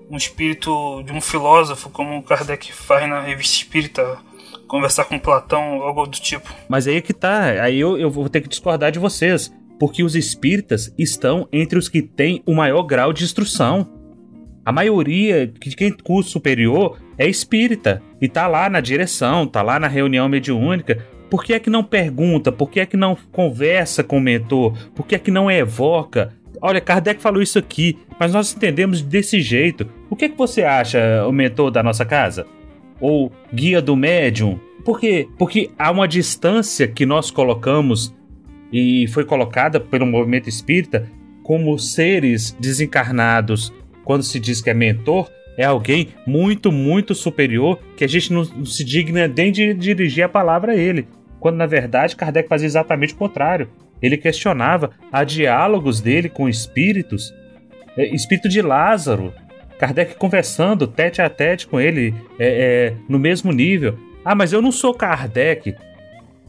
[0.09, 4.19] um espírito de um filósofo, como Kardec faz na revista espírita,
[4.66, 6.52] conversar com Platão, algo do tipo.
[6.68, 10.02] Mas aí é que tá, aí eu, eu vou ter que discordar de vocês, porque
[10.02, 13.88] os espíritas estão entre os que têm o maior grau de instrução.
[14.64, 19.79] A maioria de quem curso superior é espírita e tá lá na direção, tá lá
[19.79, 21.07] na reunião mediúnica.
[21.31, 22.50] Por que é que não pergunta?
[22.50, 24.76] Por que é que não conversa com o mentor?
[24.94, 26.33] Por que é que não evoca?
[26.61, 29.88] Olha, Kardec falou isso aqui, mas nós entendemos desse jeito.
[30.09, 32.46] O que, é que você acha, o mentor da nossa casa?
[33.01, 34.59] Ou guia do médium?
[34.85, 35.29] Por quê?
[35.39, 38.15] Porque há uma distância que nós colocamos
[38.73, 41.11] e foi colocada pelo movimento espírita
[41.43, 43.73] como seres desencarnados.
[44.05, 48.45] Quando se diz que é mentor, é alguém muito, muito superior que a gente não,
[48.65, 51.09] se digna nem de dirigir a palavra a ele.
[51.41, 53.69] Quando na verdade Kardec fazia exatamente o contrário.
[54.03, 57.35] Ele questionava a diálogos dele com espíritos,
[57.97, 59.33] é, espírito de Lázaro,
[59.79, 63.99] Kardec conversando tete a tete com ele é, é, no mesmo nível.
[64.25, 65.75] Ah, mas eu não sou Kardec.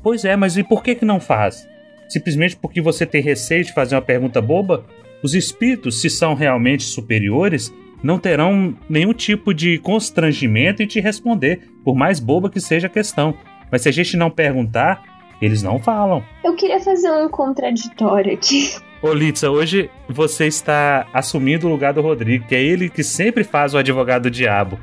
[0.02, 1.68] Pois é, mas e por que, que não faz?
[2.08, 4.86] Simplesmente porque você tem receio de fazer uma pergunta boba?
[5.22, 11.62] Os espíritos, se são realmente superiores, não terão nenhum tipo de constrangimento em te responder,
[11.84, 13.36] por mais boba que seja a questão.
[13.72, 15.04] Mas se a gente não perguntar,
[15.42, 16.24] eles não falam.
[16.44, 18.76] Eu queria fazer um contraditório aqui.
[19.02, 23.44] Ô Litsa, hoje você está assumindo o lugar do Rodrigo, que é ele que sempre
[23.44, 24.80] faz o advogado diabo.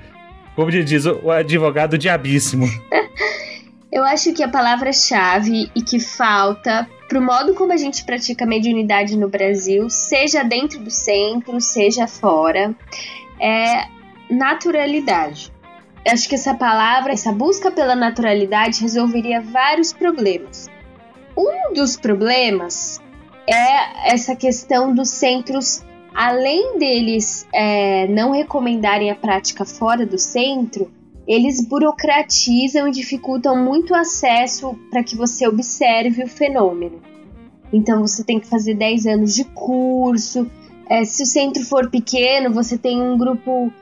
[0.54, 2.66] Como ele diz, o advogado diabíssimo.
[3.90, 8.46] Eu acho que a palavra-chave e que falta para o modo como a gente pratica
[8.46, 12.74] mediunidade no Brasil, seja dentro do centro, seja fora,
[13.40, 13.84] é
[14.28, 15.52] naturalidade.
[16.08, 20.68] Acho que essa palavra, essa busca pela naturalidade resolveria vários problemas.
[21.36, 23.00] Um dos problemas
[23.46, 25.82] é essa questão dos centros,
[26.14, 30.90] além deles é, não recomendarem a prática fora do centro,
[31.26, 37.00] eles burocratizam e dificultam muito o acesso para que você observe o fenômeno.
[37.72, 40.50] Então você tem que fazer 10 anos de curso.
[40.88, 43.72] É, se o centro for pequeno, você tem um grupo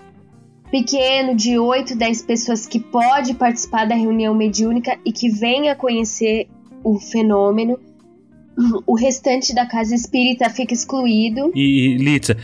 [0.70, 6.48] pequeno de 8, 10 pessoas que pode participar da reunião mediúnica e que venha conhecer
[6.82, 7.78] o fenômeno.
[8.86, 11.50] O restante da casa espírita fica excluído.
[11.54, 12.36] E, Litsa,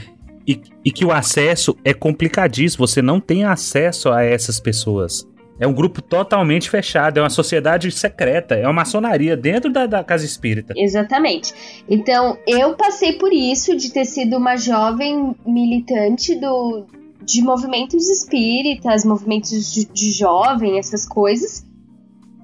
[0.46, 5.26] e, e que o acesso é complicadíssimo, você não tem acesso a essas pessoas.
[5.60, 10.04] É um grupo totalmente fechado, é uma sociedade secreta, é uma maçonaria dentro da, da,
[10.04, 10.72] casa espírita.
[10.76, 11.52] Exatamente.
[11.88, 16.86] Então, eu passei por isso de ter sido uma jovem militante do,
[17.22, 21.66] de movimentos espíritas, movimentos de, de jovem, essas coisas.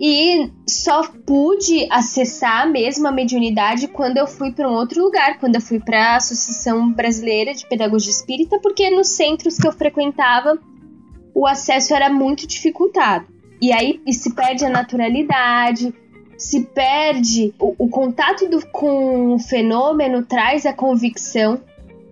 [0.00, 5.54] E só pude acessar mesmo a mediunidade quando eu fui para um outro lugar, quando
[5.54, 10.58] eu fui para a Associação Brasileira de Pedagogia Espírita, porque nos centros que eu frequentava
[11.34, 13.26] o acesso era muito dificultado.
[13.60, 15.94] E aí e se perde a naturalidade,
[16.36, 21.60] se perde o, o contato do, com o fenômeno, traz a convicção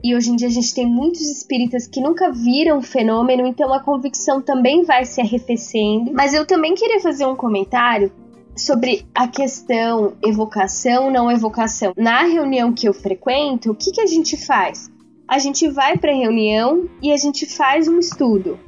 [0.02, 3.72] e hoje em dia a gente tem muitos espíritas que nunca viram o fenômeno, então
[3.72, 6.12] a convicção também vai se arrefecendo.
[6.12, 8.10] Mas eu também queria fazer um comentário
[8.56, 11.92] sobre a questão evocação, não evocação.
[11.96, 14.90] Na reunião que eu frequento, o que, que a gente faz?
[15.28, 18.58] A gente vai para a reunião e a gente faz um estudo.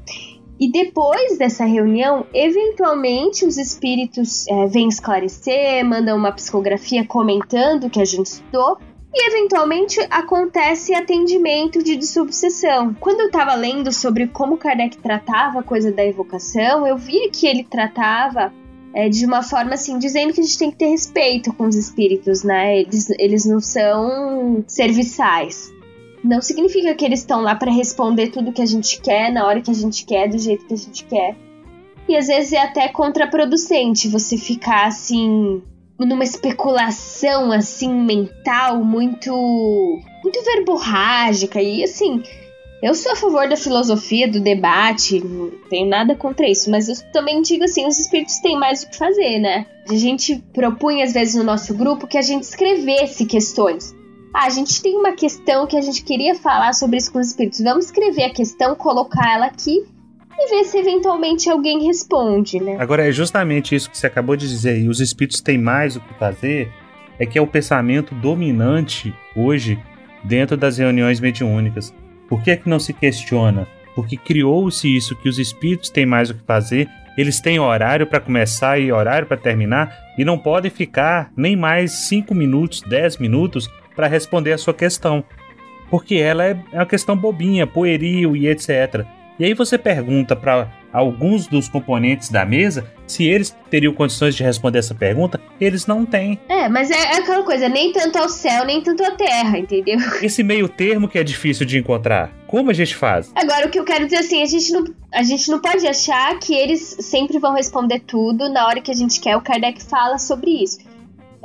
[0.58, 7.90] E depois dessa reunião, eventualmente os espíritos é, vêm esclarecer, mandam uma psicografia comentando o
[7.90, 8.78] que a gente estudou,
[9.14, 12.92] e eventualmente acontece atendimento de dissubsessão.
[12.94, 17.46] Quando eu estava lendo sobre como Kardec tratava a coisa da evocação, eu via que
[17.46, 18.52] ele tratava
[18.92, 21.76] é, de uma forma assim, dizendo que a gente tem que ter respeito com os
[21.76, 22.80] espíritos, né?
[22.80, 25.72] Eles, eles não são serviçais.
[26.22, 29.60] Não significa que eles estão lá para responder tudo que a gente quer, na hora
[29.60, 31.36] que a gente quer, do jeito que a gente quer.
[32.08, 35.62] E às vezes é até contraproducente você ficar assim
[35.98, 39.32] numa especulação assim mental muito
[40.22, 42.22] muito verborrágica e assim
[42.84, 46.94] eu sou a favor da filosofia, do debate, não tenho nada contra isso, mas eu
[47.12, 49.64] também digo assim, os espíritos têm mais o que fazer, né?
[49.88, 53.94] A gente propunha às vezes no nosso grupo que a gente escrevesse questões.
[54.34, 57.28] Ah, a gente tem uma questão que a gente queria falar sobre isso com os
[57.28, 57.60] espíritos.
[57.60, 59.86] Vamos escrever a questão, colocar ela aqui
[60.38, 62.76] e ver se eventualmente alguém responde, né?
[62.78, 66.00] Agora é justamente isso que você acabou de dizer, e os espíritos têm mais o
[66.00, 66.70] que fazer,
[67.18, 69.78] é que é o pensamento dominante hoje
[70.22, 71.94] dentro das reuniões mediúnicas.
[72.28, 73.68] Por que, é que não se questiona?
[73.94, 78.18] Porque criou-se isso que os espíritos têm mais o que fazer, eles têm horário para
[78.18, 83.70] começar e horário para terminar e não podem ficar nem mais 5 minutos, 10 minutos
[83.94, 85.22] para responder a sua questão.
[85.88, 89.06] Porque ela é uma questão bobinha, pueril e etc.
[89.38, 94.44] E aí você pergunta para alguns dos componentes da mesa se eles teriam condições de
[94.44, 96.38] responder essa pergunta, eles não têm.
[96.48, 99.98] É, mas é, é aquela coisa, nem tanto ao céu, nem tanto à terra, entendeu?
[100.22, 102.30] Esse meio termo que é difícil de encontrar.
[102.46, 103.32] Como a gente faz?
[103.34, 106.38] Agora, o que eu quero dizer assim, a gente não, a gente não pode achar
[106.38, 109.36] que eles sempre vão responder tudo na hora que a gente quer.
[109.36, 110.78] O Kardec fala sobre isso.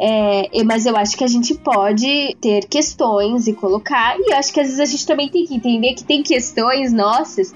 [0.02, 4.18] É, mas eu acho que a gente pode ter questões e colocar.
[4.18, 6.94] E eu acho que às vezes a gente também tem que entender que tem questões
[6.94, 7.54] nossas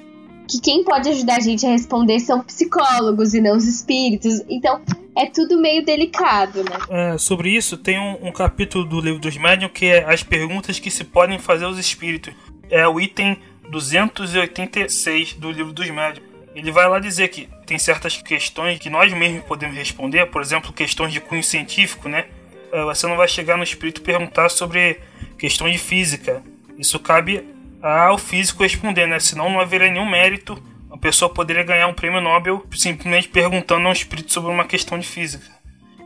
[0.54, 4.42] que quem pode ajudar a gente a responder são psicólogos e não os espíritos.
[4.48, 4.82] Então,
[5.16, 6.78] é tudo meio delicado, né?
[6.90, 10.78] É, sobre isso, tem um, um, capítulo do livro dos médiuns que é as perguntas
[10.78, 12.34] que se podem fazer aos espíritos.
[12.70, 13.38] É o item
[13.70, 16.28] 286 do livro dos médiuns.
[16.56, 20.72] Ele vai lá dizer que tem certas questões que nós mesmos podemos responder, por exemplo,
[20.72, 22.26] questões de cunho científico, né?
[22.72, 25.00] É, você não vai chegar no espírito perguntar sobre
[25.36, 26.44] questões de física.
[26.78, 27.53] Isso cabe
[27.84, 29.20] ao físico responder, né?
[29.20, 30.62] Senão não haveria nenhum mérito.
[30.90, 34.98] A pessoa poderia ganhar um prêmio Nobel simplesmente perguntando a um espírito sobre uma questão
[34.98, 35.46] de física.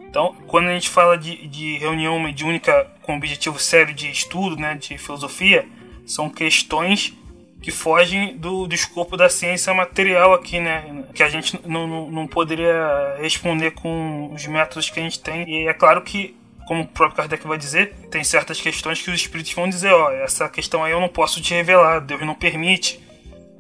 [0.10, 4.74] Então, quando a gente fala de, de reunião mediúnica com objetivo sério de estudo, né,
[4.76, 5.68] de filosofia,
[6.06, 7.14] são questões
[7.62, 11.06] que fogem do, do escopo da ciência material aqui, né?
[11.14, 15.48] Que a gente não, não, não poderia responder com os métodos que a gente tem.
[15.48, 16.36] E é claro que
[16.68, 20.12] como o próprio Kardec vai dizer, tem certas questões que os espíritos vão dizer, ó,
[20.12, 23.00] essa questão aí eu não posso te revelar, Deus não permite.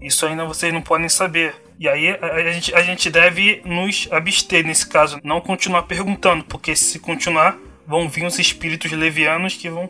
[0.02, 1.56] Isso ainda vocês não podem saber.
[1.80, 6.76] E aí a gente, a gente deve nos abster nesse caso, não continuar perguntando, porque
[6.76, 9.89] se continuar, vão vir os espíritos levianos que vão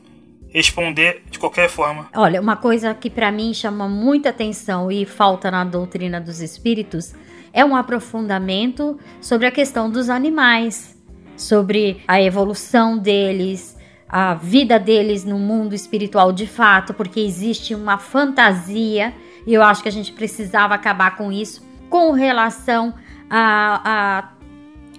[0.49, 2.07] responder de qualquer forma.
[2.15, 7.13] Olha, uma coisa que para mim chama muita atenção e falta na doutrina dos espíritos
[7.51, 10.96] é um aprofundamento sobre a questão dos animais
[11.37, 13.77] sobre a evolução deles,
[14.09, 19.13] a vida deles no mundo espiritual de fato, porque existe uma fantasia
[19.45, 22.93] e eu acho que a gente precisava acabar com isso com relação
[23.29, 24.29] a, a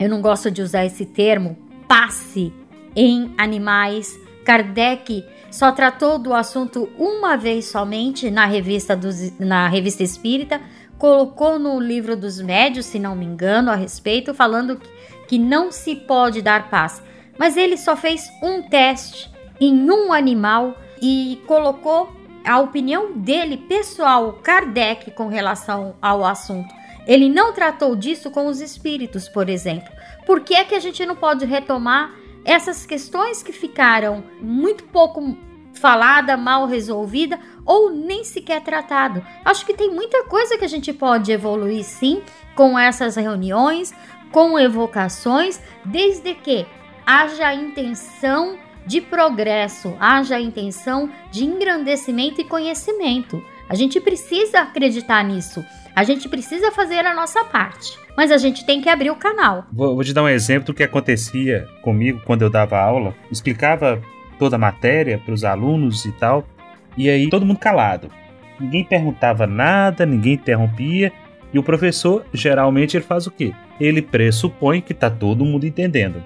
[0.01, 2.53] eu não gosto de usar esse termo, passe
[2.94, 4.18] em animais.
[4.44, 10.61] Kardec só tratou do assunto uma vez somente na revista, dos, na revista Espírita,
[10.98, 14.88] colocou no livro dos médios, se não me engano, a respeito, falando que
[15.28, 17.00] que não se pode dar paz.
[17.38, 22.12] Mas ele só fez um teste em um animal e colocou
[22.44, 26.74] a opinião dele pessoal, Kardec, com relação ao assunto.
[27.06, 29.92] Ele não tratou disso com os espíritos, por exemplo.
[30.26, 32.12] Por que é que a gente não pode retomar
[32.44, 35.36] essas questões que ficaram muito pouco
[35.74, 39.24] falada, mal resolvida ou nem sequer tratado?
[39.44, 42.22] Acho que tem muita coisa que a gente pode evoluir sim
[42.54, 43.94] com essas reuniões,
[44.30, 46.66] com evocações, desde que
[47.06, 53.42] haja intenção de progresso, haja intenção de engrandecimento e conhecimento.
[53.68, 55.62] A gente precisa acreditar nisso.
[55.94, 57.98] A gente precisa fazer a nossa parte.
[58.16, 59.66] Mas a gente tem que abrir o canal.
[59.70, 63.14] Vou, vou te dar um exemplo do que acontecia comigo quando eu dava aula.
[63.30, 64.00] Explicava
[64.38, 66.46] toda a matéria para os alunos e tal.
[66.96, 68.10] E aí todo mundo calado.
[68.58, 71.12] Ninguém perguntava nada, ninguém interrompia.
[71.52, 73.52] E o professor, geralmente, ele faz o quê?
[73.80, 76.22] Ele pressupõe que está todo mundo entendendo.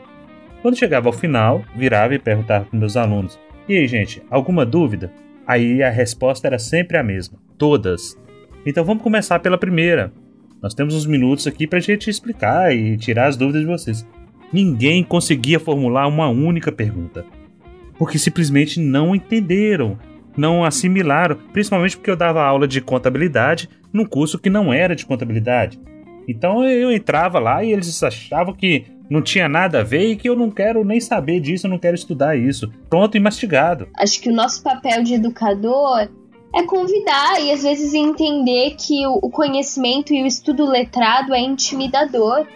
[0.61, 3.39] Quando chegava ao final, virava e perguntava para meus alunos:
[3.69, 5.13] E aí, gente, alguma dúvida?
[5.47, 8.17] Aí a resposta era sempre a mesma: todas.
[8.65, 10.13] Então vamos começar pela primeira.
[10.63, 14.07] Nós temos uns minutos aqui para a gente explicar e tirar as dúvidas de vocês.
[14.53, 17.25] Ninguém conseguia formular uma única pergunta,
[17.99, 19.99] porque simplesmente não entenderam,
[20.37, 25.07] não assimilaram, principalmente porque eu dava aula de contabilidade num curso que não era de
[25.07, 25.79] contabilidade.
[26.27, 30.29] Então eu entrava lá e eles achavam que não tinha nada a ver e que
[30.29, 32.73] eu não quero nem saber disso, eu não quero estudar isso.
[32.89, 33.89] Pronto e mastigado.
[33.99, 36.09] Acho que o nosso papel de educador
[36.55, 42.47] é convidar e às vezes entender que o conhecimento e o estudo letrado é intimidador.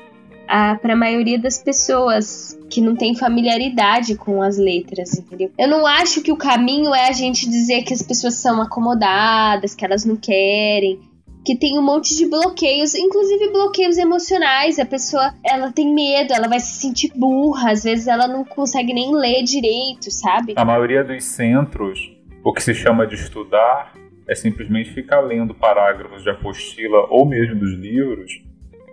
[0.46, 5.50] para a maioria das pessoas que não tem familiaridade com as letras, entendeu?
[5.58, 9.74] Eu não acho que o caminho é a gente dizer que as pessoas são acomodadas,
[9.74, 11.00] que elas não querem,
[11.44, 14.78] que tem um monte de bloqueios, inclusive bloqueios emocionais.
[14.80, 18.92] A pessoa, ela tem medo, ela vai se sentir burra, às vezes ela não consegue
[18.92, 20.54] nem ler direito, sabe?
[20.56, 22.00] A maioria dos centros,
[22.44, 23.94] o que se chama de estudar
[24.28, 28.42] é simplesmente ficar lendo parágrafos de apostila ou mesmo dos livros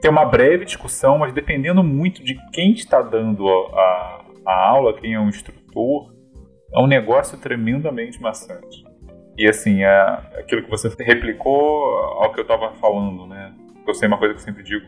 [0.04, 5.14] ter uma breve discussão, mas dependendo muito de quem está dando a, a aula, quem
[5.14, 6.14] é o instrutor,
[6.74, 8.84] é um negócio tremendamente maçante.
[9.38, 10.02] E assim, é
[10.38, 13.54] aquilo que você replicou ao que eu estava falando, né?
[13.88, 14.86] Eu sei uma coisa que eu sempre digo,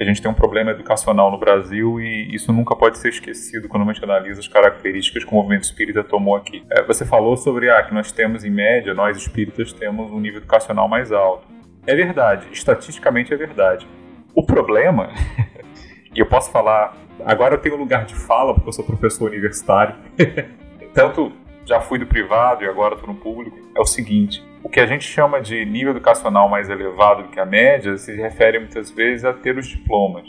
[0.00, 3.82] a gente tem um problema educacional no Brasil e isso nunca pode ser esquecido quando
[3.82, 6.64] a gente analisa as características que o movimento espírita tomou aqui.
[6.70, 10.38] É, você falou sobre ah, que nós temos, em média, nós espíritas temos um nível
[10.38, 11.46] educacional mais alto.
[11.86, 13.86] É verdade, estatisticamente é verdade.
[14.34, 15.10] O problema,
[16.14, 19.94] e eu posso falar, agora eu tenho lugar de fala porque eu sou professor universitário,
[20.92, 21.32] tanto
[21.64, 24.86] já fui do privado e agora estou no público, é o seguinte: o que a
[24.86, 29.24] gente chama de nível educacional mais elevado do que a média se refere muitas vezes
[29.24, 30.26] a ter os diplomas.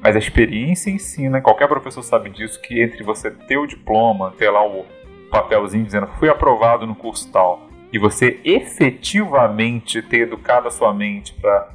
[0.00, 4.48] Mas a experiência ensina, qualquer professor sabe disso, que entre você ter o diploma, ter
[4.48, 4.86] lá o
[5.30, 11.34] papelzinho dizendo fui aprovado no curso tal, e você efetivamente ter educado a sua mente
[11.34, 11.72] para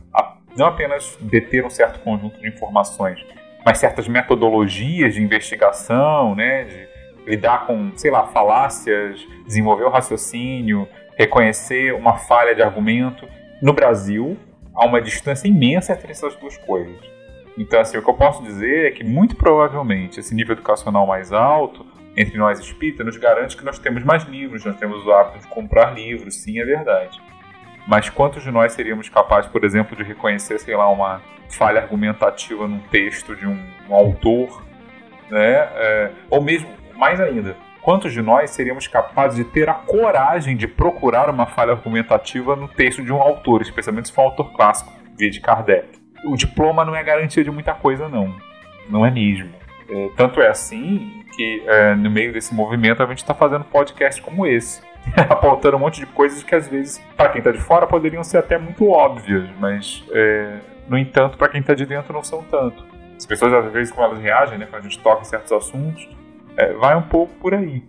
[0.57, 3.19] não apenas deter um certo conjunto de informações,
[3.65, 6.87] mas certas metodologias de investigação, né, de
[7.25, 10.87] lidar com, sei lá, falácias, desenvolver o raciocínio,
[11.17, 13.27] reconhecer uma falha de argumento.
[13.61, 14.37] No Brasil,
[14.75, 16.97] há uma distância imensa entre essas duas coisas.
[17.57, 21.31] Então, assim, o que eu posso dizer é que, muito provavelmente, esse nível educacional mais
[21.31, 21.85] alto,
[22.17, 25.47] entre nós espíritas, nos garante que nós temos mais livros, nós temos o hábito de
[25.47, 27.21] comprar livros, sim, é verdade.
[27.87, 32.67] Mas quantos de nós seríamos capazes, por exemplo, de reconhecer, sei lá, uma falha argumentativa
[32.67, 33.57] num texto de um,
[33.89, 34.63] um autor,
[35.29, 35.69] né?
[35.75, 40.67] É, ou mesmo, mais ainda, quantos de nós seríamos capazes de ter a coragem de
[40.67, 44.91] procurar uma falha argumentativa no texto de um autor, especialmente se for um autor clássico,
[45.17, 45.87] via de Kardec?
[46.25, 48.33] O diploma não é garantia de muita coisa, não.
[48.89, 49.51] Não é mesmo.
[49.89, 54.21] É, tanto é assim que, é, no meio desse movimento, a gente está fazendo podcast
[54.21, 54.81] como esse
[55.29, 58.37] apontando um monte de coisas que às vezes, para quem está de fora, poderiam ser
[58.37, 62.85] até muito óbvias, mas, é, no entanto, para quem está de dentro não são tanto.
[63.17, 66.07] As pessoas, às vezes, como elas reagem, né, quando a gente toca em certos assuntos,
[66.57, 67.83] é, vai um pouco por aí.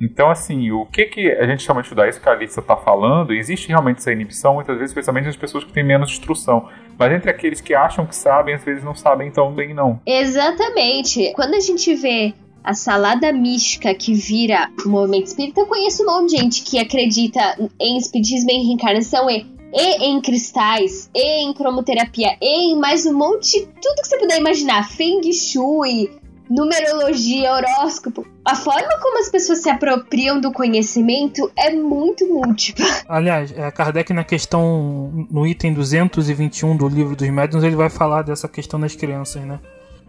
[0.00, 2.76] Então, assim, o que, que a gente chama de estudar isso que a Alice está
[2.76, 6.68] falando, existe realmente essa inibição, muitas vezes, especialmente nas pessoas que têm menos instrução.
[6.98, 10.00] Mas entre aqueles que acham que sabem, às vezes não sabem tão bem, não.
[10.04, 11.32] Exatamente.
[11.34, 12.34] Quando a gente vê
[12.64, 16.78] a salada mística que vira o movimento espírita, eu conheço um monte de gente que
[16.78, 23.04] acredita em espiritismo, em reencarnação e, e em cristais, e em cromoterapia, e em mais
[23.04, 26.10] um monte, tudo que você puder imaginar, feng shui,
[26.48, 28.26] numerologia, horóscopo.
[28.44, 32.86] A forma como as pessoas se apropriam do conhecimento é muito múltipla.
[33.08, 38.22] Aliás, é, Kardec na questão, no item 221 do livro dos médiuns, ele vai falar
[38.22, 39.58] dessa questão das crianças, né?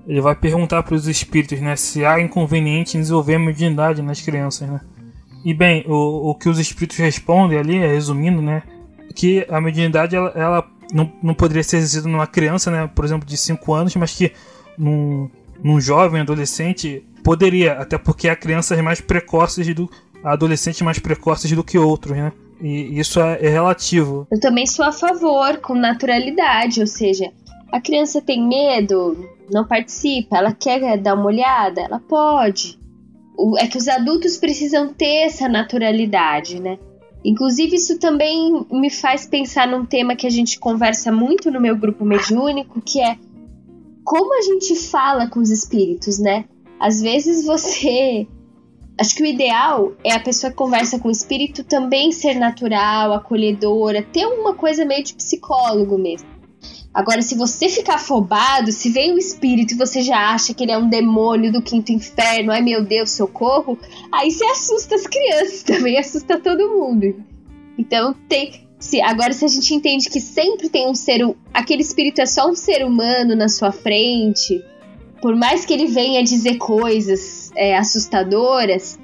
[0.08, 4.22] Ele vai perguntar para os espíritos, né, se há inconveniente em desenvolver a mediunidade nas
[4.22, 4.82] crianças, né?
[5.44, 8.64] E bem, o, o que os espíritos respondem ali, resumindo, né,
[9.16, 13.28] que a mediunidade ela, ela não, não poderia ser exercida numa criança, né, por exemplo,
[13.28, 14.32] de 5 anos, mas que
[14.78, 15.30] num,
[15.64, 19.90] num jovem, adolescente, poderia, até porque há crianças mais precoces do
[20.24, 22.32] adolescentes mais precoces do que outros, né?
[22.60, 24.28] E isso é, é relativo.
[24.32, 27.32] Eu também sou a favor, com naturalidade, ou seja,
[27.72, 32.80] a criança tem medo, não participa, ela quer dar uma olhada, ela pode.
[33.38, 36.78] O, é que os adultos precisam ter essa naturalidade, né?
[37.24, 41.76] Inclusive, isso também me faz pensar num tema que a gente conversa muito no meu
[41.76, 43.18] grupo mediúnico, que é
[44.04, 46.46] como a gente fala com os espíritos, né?
[46.80, 48.28] Às vezes você.
[48.98, 53.12] Acho que o ideal é a pessoa que conversa com o espírito também ser natural,
[53.12, 56.30] acolhedora, ter uma coisa meio de psicólogo mesmo.
[56.96, 60.72] Agora, se você ficar afobado, se vem um espírito e você já acha que ele
[60.72, 63.78] é um demônio do quinto inferno, ai meu Deus, socorro,
[64.10, 67.22] aí você assusta as crianças, também assusta todo mundo.
[67.78, 68.64] Então tem.
[68.80, 71.20] Se, agora, se a gente entende que sempre tem um ser.
[71.54, 74.64] Aquele espírito é só um ser humano na sua frente,
[75.22, 78.98] por mais que ele venha dizer coisas é, assustadoras,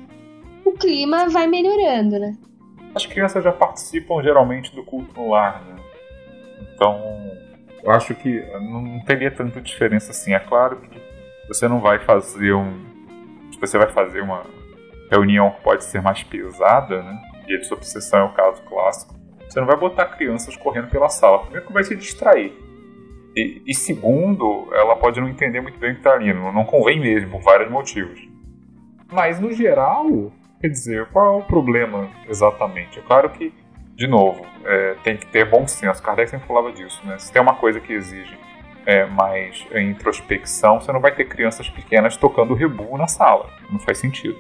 [0.64, 2.38] o clima vai melhorando, né?
[2.96, 5.76] As crianças já participam geralmente do culto no lar, né?
[6.74, 7.41] Então,
[7.84, 10.34] eu acho que não teria tanta diferença assim.
[10.34, 11.02] É claro que
[11.48, 12.80] você não vai fazer um.
[13.60, 14.44] Você vai fazer uma
[15.10, 17.22] reunião que pode ser mais pesada, né?
[17.48, 19.14] E a sua obsessão é o caso clássico.
[19.48, 21.40] Você não vai botar crianças correndo pela sala.
[21.40, 22.54] Primeiro que vai se distrair.
[23.36, 26.66] E, e, segundo, ela pode não entender muito bem o que está ali, não, não
[26.66, 28.20] convém mesmo, por vários motivos.
[29.12, 33.00] Mas, no geral, quer dizer, qual é o problema exatamente?
[33.00, 33.54] É claro que,
[33.96, 36.02] de novo, é, tem que ter bom senso.
[36.02, 37.18] Kardec sempre falava disso, né?
[37.20, 38.38] Se tem uma coisa que exige
[38.86, 43.50] é, mais introspecção, você não vai ter crianças pequenas tocando rebu na sala.
[43.70, 44.38] Não faz sentido.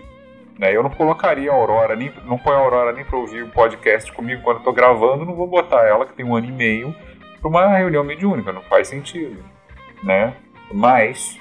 [0.57, 0.75] Né?
[0.75, 4.11] Eu não colocaria a Aurora, nem, não põe a Aurora nem para ouvir o podcast
[4.13, 6.95] comigo quando eu tô gravando, não vou botar ela, que tem um ano e meio,
[7.39, 9.43] para uma reunião mediúnica, não faz sentido,
[10.03, 10.35] né?
[10.71, 11.39] Mas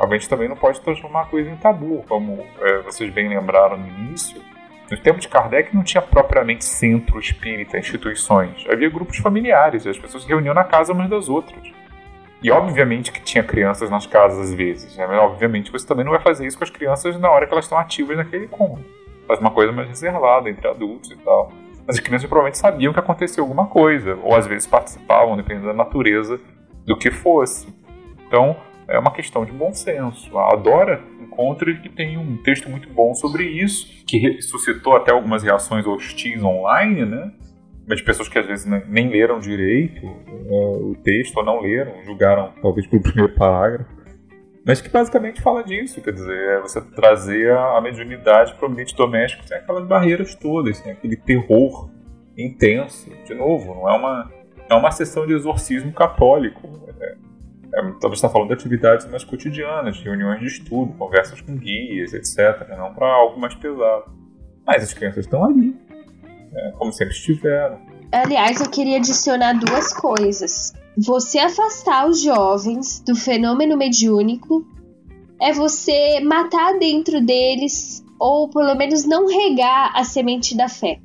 [0.00, 3.76] a gente também não pode transformar a coisa em tabu, como é, vocês bem lembraram
[3.76, 4.40] no início.
[4.90, 8.66] No tempo de Kardec não tinha propriamente centro espírita, instituições.
[8.70, 11.72] Havia grupos familiares, as pessoas se reuniam na casa umas das outras.
[12.42, 15.06] E obviamente que tinha crianças nas casas às vezes, né?
[15.06, 17.64] Mas obviamente você também não vai fazer isso com as crianças na hora que elas
[17.64, 18.84] estão ativas naquele cômodo.
[19.26, 21.50] Faz uma coisa mais reservada entre adultos e tal.
[21.86, 25.72] Mas as crianças provavelmente sabiam que aconteceu alguma coisa, ou às vezes participavam, dependendo da
[25.72, 26.38] natureza
[26.84, 27.66] do que fosse.
[28.26, 28.56] Então,
[28.86, 30.38] é uma questão de bom senso.
[30.38, 35.42] A Dora encontra que tem um texto muito bom sobre isso, que suscitou até algumas
[35.42, 37.32] reações hostis online, né?
[37.86, 42.02] Mas de pessoas que às vezes nem leram direito uh, o texto ou não leram,
[42.04, 44.04] julgaram talvez pelo primeiro parágrafo.
[44.66, 48.96] Mas que basicamente fala disso, quer dizer, é você trazer a mediunidade para o ambiente
[48.96, 51.90] doméstico sem aquelas barreiras todas, sem aquele terror
[52.36, 53.10] intenso.
[53.26, 54.32] De novo, não é uma,
[54.70, 56.66] é uma sessão de exorcismo católico.
[56.88, 57.14] É, é,
[58.00, 62.68] talvez está falando de atividades mais cotidianas, reuniões de estudo, conversas com guias, etc.
[62.76, 64.12] Não para algo mais pesado.
[64.66, 65.76] Mas as crianças estão ali,
[66.52, 67.78] né, como sempre estiveram.
[68.12, 74.64] Aliás, eu queria adicionar duas coisas você afastar os jovens do fenômeno mediúnico
[75.40, 81.00] é você matar dentro deles ou pelo menos não regar a semente da fé.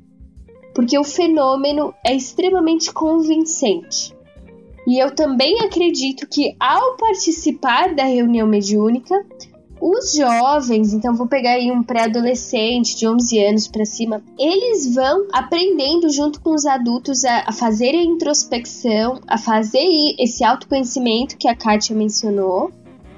[0.72, 4.16] Porque o fenômeno é extremamente convincente.
[4.86, 9.24] E eu também acredito que ao participar da reunião mediúnica,
[9.80, 15.26] os jovens, então vou pegar aí um pré-adolescente de 11 anos para cima, eles vão
[15.32, 19.86] aprendendo junto com os adultos a, a fazer a introspecção, a fazer
[20.18, 22.70] esse autoconhecimento que a Kátia mencionou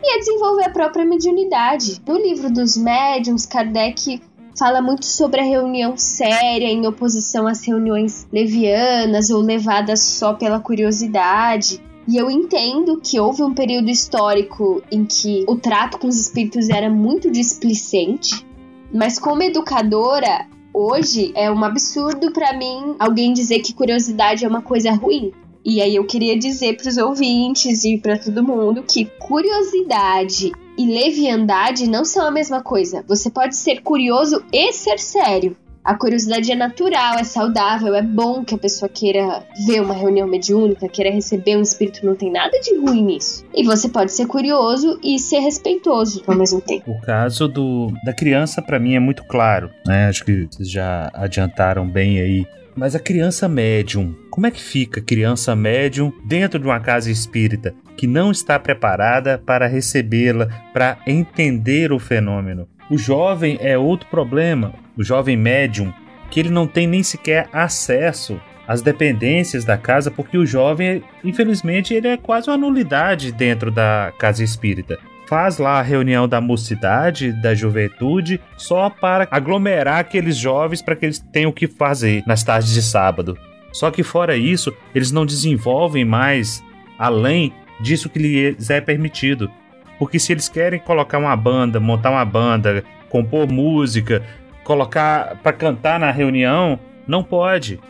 [0.02, 2.00] e a desenvolver a própria mediunidade.
[2.06, 4.20] No livro dos médiums, Kardec
[4.59, 10.61] fala muito sobre a reunião séria em oposição às reuniões levianas ou levadas só pela
[10.61, 11.80] curiosidade.
[12.07, 16.68] E eu entendo que houve um período histórico em que o trato com os espíritos
[16.68, 18.44] era muito displicente,
[18.92, 24.62] mas como educadora, hoje é um absurdo para mim alguém dizer que curiosidade é uma
[24.62, 25.32] coisa ruim.
[25.64, 30.86] E aí eu queria dizer para os ouvintes e para todo mundo que curiosidade e
[30.86, 33.04] leviandade não são a mesma coisa.
[33.06, 35.56] Você pode ser curioso e ser sério.
[35.84, 40.28] A curiosidade é natural, é saudável, é bom que a pessoa queira ver uma reunião
[40.28, 43.44] mediúnica, queira receber um espírito, não tem nada de ruim nisso.
[43.52, 46.88] E você pode ser curioso e ser respeitoso ao mesmo tempo.
[46.88, 50.06] O caso do, da criança, para mim, é muito claro, né?
[50.06, 52.46] Acho que vocês já adiantaram bem aí.
[52.75, 57.11] Mas a criança médium, como é que fica a criança médium dentro de uma casa
[57.11, 62.66] espírita que não está preparada para recebê-la, para entender o fenômeno?
[62.91, 65.93] O jovem é outro problema, o jovem médium,
[66.31, 71.93] que ele não tem nem sequer acesso às dependências da casa, porque o jovem, infelizmente,
[71.93, 74.99] ele é quase uma nulidade dentro da casa espírita.
[75.33, 81.07] Faz lá a reunião da mocidade, da juventude, só para aglomerar aqueles jovens para que
[81.07, 83.39] eles tenham o que fazer nas tardes de sábado.
[83.72, 86.62] Só que fora isso, eles não desenvolvem mais
[86.99, 89.51] além disso que lhes é permitido.
[89.99, 94.22] Porque se eles querem colocar uma banda, montar uma banda, compor música,
[94.62, 96.78] colocar para cantar na reunião,
[97.09, 97.80] não pode,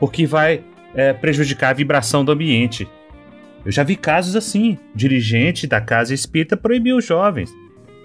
[0.00, 0.64] porque vai
[0.96, 2.88] é, prejudicar a vibração do ambiente.
[3.64, 7.54] Eu já vi casos assim: dirigente da casa espírita proibiu os jovens,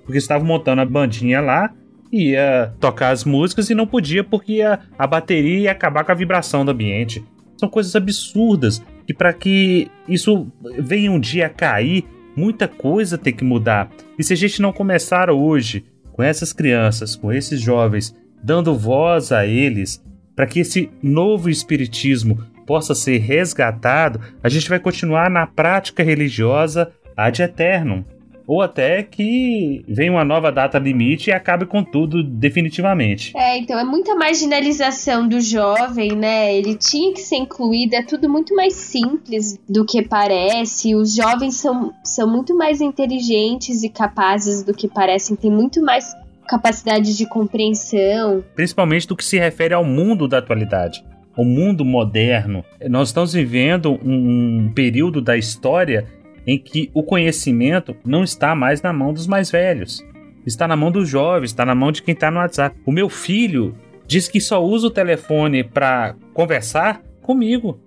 [0.03, 1.73] porque estavam montando a bandinha lá,
[2.11, 6.15] ia tocar as músicas e não podia porque a, a bateria ia acabar com a
[6.15, 7.23] vibração do ambiente.
[7.57, 12.03] São coisas absurdas que para que isso venha um dia a cair,
[12.35, 13.89] Muita coisa tem que mudar.
[14.19, 19.31] E se a gente não começar hoje com essas crianças, com esses jovens, dando voz
[19.31, 20.03] a eles,
[20.35, 26.91] para que esse novo espiritismo possa ser resgatado, a gente vai continuar na prática religiosa
[27.15, 28.03] ad eternum
[28.47, 33.35] ou até que venha uma nova data limite e acabe com tudo definitivamente.
[33.35, 36.55] É, então é muita marginalização do jovem, né?
[36.55, 40.95] Ele tinha que ser incluído, é tudo muito mais simples do que parece.
[40.95, 46.13] Os jovens são, são muito mais inteligentes e capazes do que parecem, tem muito mais
[46.47, 48.43] capacidade de compreensão.
[48.53, 51.03] Principalmente do que se refere ao mundo da atualidade.
[51.35, 52.63] O mundo moderno.
[52.89, 56.05] Nós estamos vivendo um, período da história
[56.47, 60.05] em que o conhecimento não está mais na mão dos mais velhos.
[60.45, 62.77] Está na mão dos jovens, está na mão de quem está no WhatsApp.
[62.85, 63.75] O meu filho
[64.07, 67.79] diz que só usa o telefone para conversar comigo.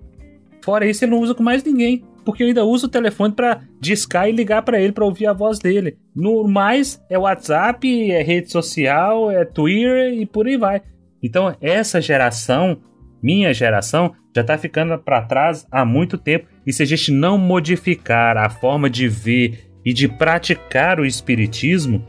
[0.62, 2.02] Fora isso, ele não usa com mais ninguém.
[2.24, 5.32] Porque eu ainda uso o telefone para discar e ligar para ele para ouvir a
[5.32, 5.96] voz dele.
[6.14, 10.82] No mais, é WhatsApp, é rede social, é Twitter e por aí vai.
[11.22, 12.78] Então, essa geração,
[13.22, 16.46] minha geração, já está ficando para trás há muito tempo.
[16.66, 22.04] E se a gente não modificar a forma de ver e de praticar o espiritismo,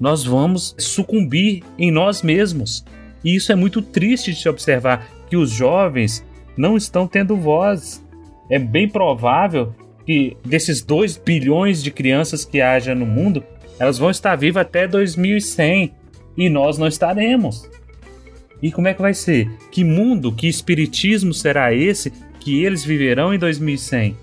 [0.00, 2.84] nós vamos sucumbir em nós mesmos.
[3.24, 6.24] E isso é muito triste de se observar que os jovens
[6.56, 8.04] não estão tendo voz.
[8.50, 9.74] É bem provável
[10.06, 13.44] que desses 2 bilhões de crianças que haja no mundo,
[13.78, 15.94] elas vão estar vivas até 2100
[16.36, 17.68] e nós não estaremos.
[18.62, 19.48] E como é que vai ser?
[19.70, 24.16] Que mundo, que espiritismo será esse que eles viverão em 2100?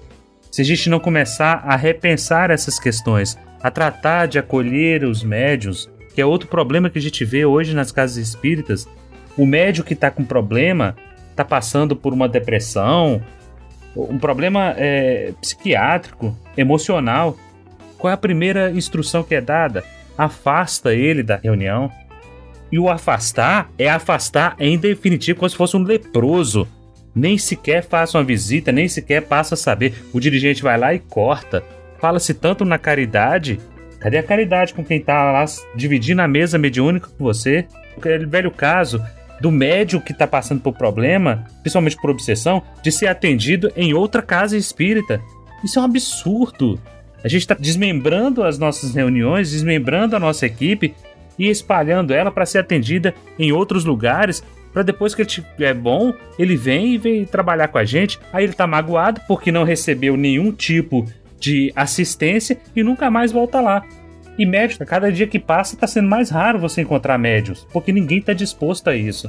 [0.51, 5.89] Se a gente não começar a repensar essas questões, a tratar de acolher os médios,
[6.13, 8.87] que é outro problema que a gente vê hoje nas casas espíritas,
[9.37, 10.95] o médio que está com problema
[11.29, 13.21] está passando por uma depressão,
[13.95, 17.37] um problema é, psiquiátrico, emocional.
[17.97, 19.83] Qual é a primeira instrução que é dada?
[20.17, 21.91] Afasta ele da reunião.
[22.71, 26.67] E o afastar é afastar em definitivo como se fosse um leproso.
[27.15, 29.93] Nem sequer faça uma visita, nem sequer passa a saber.
[30.13, 31.63] O dirigente vai lá e corta.
[31.99, 33.59] Fala-se tanto na caridade.
[33.99, 35.43] Cadê a caridade com quem está lá
[35.75, 37.65] dividindo a mesa mediúnica com você?
[37.97, 39.01] Aquele velho caso
[39.41, 44.21] do médium que está passando por problema, principalmente por obsessão, de ser atendido em outra
[44.21, 45.21] casa espírita.
[45.63, 46.79] Isso é um absurdo.
[47.23, 50.93] A gente está desmembrando as nossas reuniões, desmembrando a nossa equipe
[51.37, 54.43] e espalhando ela para ser atendida em outros lugares.
[54.73, 55.29] Para depois que ele
[55.59, 58.19] é bom, ele vem e vem trabalhar com a gente.
[58.31, 61.05] Aí ele está magoado porque não recebeu nenhum tipo
[61.39, 63.83] de assistência e nunca mais volta lá.
[64.37, 67.91] E médios, a cada dia que passa, está sendo mais raro você encontrar médios, porque
[67.91, 69.27] ninguém está disposto a isso.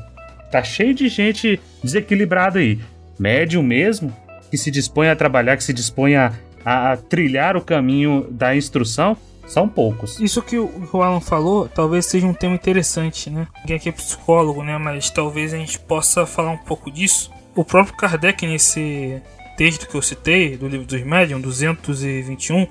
[0.50, 2.78] Tá cheio de gente desequilibrada aí.
[3.18, 4.14] Médium mesmo,
[4.50, 6.32] que se dispõe a trabalhar, que se dispõe a,
[6.64, 9.16] a trilhar o caminho da instrução,
[9.48, 10.20] são poucos.
[10.20, 13.48] Isso que o Alan falou, talvez seja um tema interessante, né?
[13.60, 14.76] Ninguém aqui é psicólogo, né?
[14.76, 17.30] Mas talvez a gente possa falar um pouco disso.
[17.56, 19.22] O próprio Kardec, nesse
[19.56, 22.66] texto que eu citei, do livro dos médiums, 221,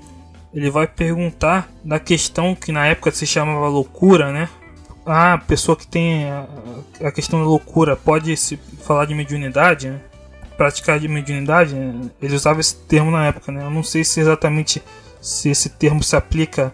[0.54, 4.48] ele vai perguntar da questão que na época se chamava loucura, né?
[5.04, 6.46] Ah, a pessoa que tem a,
[7.02, 10.00] a questão da loucura pode se falar de mediunidade, né?
[10.56, 12.10] praticar de mediunidade, né?
[12.20, 13.64] ele usava esse termo na época, né?
[13.64, 14.82] Eu não sei se exatamente
[15.28, 16.72] se esse termo se aplica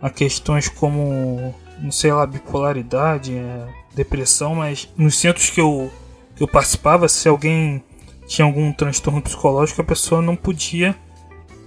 [0.00, 5.90] a questões como, não sei lá, bipolaridade, é, depressão, mas nos centros que eu,
[6.34, 7.82] que eu participava, se alguém
[8.26, 10.96] tinha algum transtorno psicológico, a pessoa não podia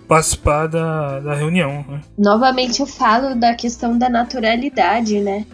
[0.09, 1.85] participar da, da reunião.
[1.87, 2.01] Né?
[2.17, 5.45] Novamente eu falo da questão da naturalidade, né?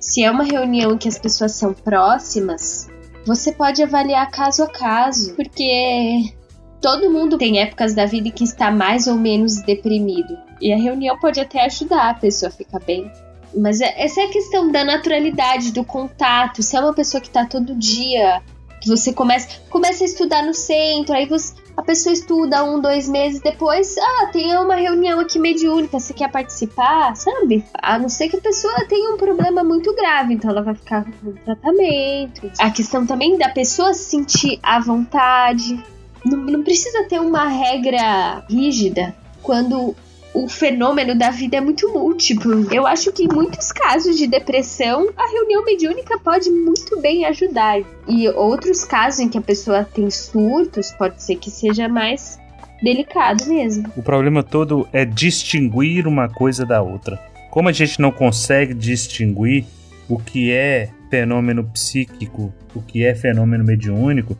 [0.00, 2.88] Se é uma reunião que as pessoas são próximas,
[3.26, 6.32] você pode avaliar caso a caso, porque
[6.80, 10.36] todo mundo tem épocas da vida que está mais ou menos deprimido.
[10.60, 13.10] E a reunião pode até ajudar a pessoa a ficar bem.
[13.54, 16.62] Mas é, essa é a questão da naturalidade, do contato.
[16.62, 18.42] Se é uma pessoa que está todo dia,
[18.80, 23.08] que você começa, começa a estudar no centro, aí você, a pessoa estuda um, dois
[23.08, 27.64] meses depois, ah, tem uma reunião aqui mediúnica, você quer participar, sabe?
[27.74, 31.06] A não ser que a pessoa tenha um problema muito grave, então ela vai ficar
[31.22, 32.50] no tratamento.
[32.58, 35.82] A questão também da pessoa se sentir à vontade.
[36.24, 39.94] Não, não precisa ter uma regra rígida quando
[40.32, 42.72] o fenômeno da vida é muito múltiplo.
[42.72, 47.80] Eu acho que em muitos casos de depressão, a reunião mediúnica pode muito bem ajudar.
[48.06, 52.38] E outros casos em que a pessoa tem surtos, pode ser que seja mais
[52.82, 53.92] delicado mesmo.
[53.96, 57.18] O problema todo é distinguir uma coisa da outra.
[57.50, 59.66] Como a gente não consegue distinguir
[60.08, 64.38] o que é fenômeno psíquico, o que é fenômeno mediúnico,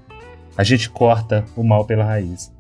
[0.61, 2.53] a gente corta o mal pela raiz.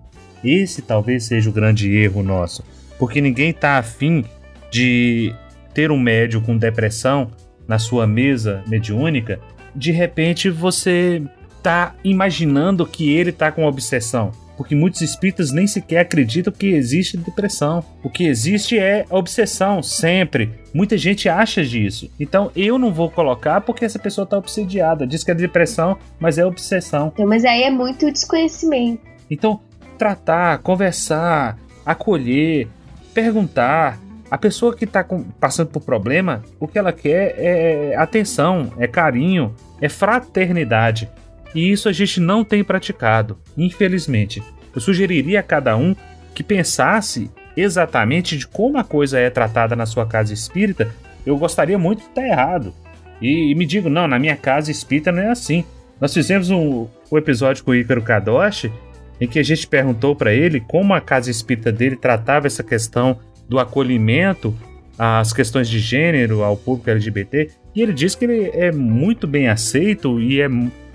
[0.43, 2.65] Esse talvez seja o grande erro nosso
[2.99, 4.25] porque ninguém tá afim
[4.71, 5.35] de
[5.75, 7.31] ter um médio com depressão
[7.69, 9.39] na sua mesa mediúnica,
[9.77, 11.23] de repente você
[11.63, 14.33] tá imaginando que ele tá com obsessão.
[14.61, 17.83] Porque muitos espíritas nem sequer acreditam que existe depressão.
[18.05, 20.53] O que existe é obsessão, sempre.
[20.75, 22.11] Muita gente acha disso.
[22.21, 25.07] Então eu não vou colocar porque essa pessoa tá obsediada.
[25.07, 27.11] Diz que é depressão, mas é obsessão.
[27.15, 29.01] Então, mas aí é muito desconhecimento.
[29.31, 29.61] Então,
[29.97, 32.69] tratar, conversar, acolher,
[33.15, 33.99] perguntar.
[34.31, 35.03] A pessoa que está
[35.41, 41.09] passando por problema, o que ela quer é atenção, é carinho, é fraternidade.
[41.55, 44.43] E isso a gente não tem praticado, infelizmente.
[44.75, 45.95] Eu sugeriria a cada um
[46.35, 50.95] que pensasse exatamente de como a coisa é tratada na sua casa espírita.
[51.27, 52.73] Eu gostaria muito de estar errado.
[53.21, 55.65] E, e me digo, não, na minha casa espírita não é assim.
[56.01, 58.73] Nós fizemos um, um episódio com o Ícaro Kadoshi
[59.21, 63.19] em que a gente perguntou para ele como a casa espírita dele tratava essa questão
[63.49, 64.57] do acolhimento
[64.99, 69.49] às questões de gênero, ao público LGBT, e ele disse que ele é muito bem
[69.49, 70.49] aceito e é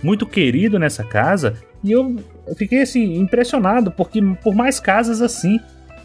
[0.06, 2.16] muito querido nessa casa, e eu
[2.56, 5.60] fiquei assim impressionado, porque por mais casas assim,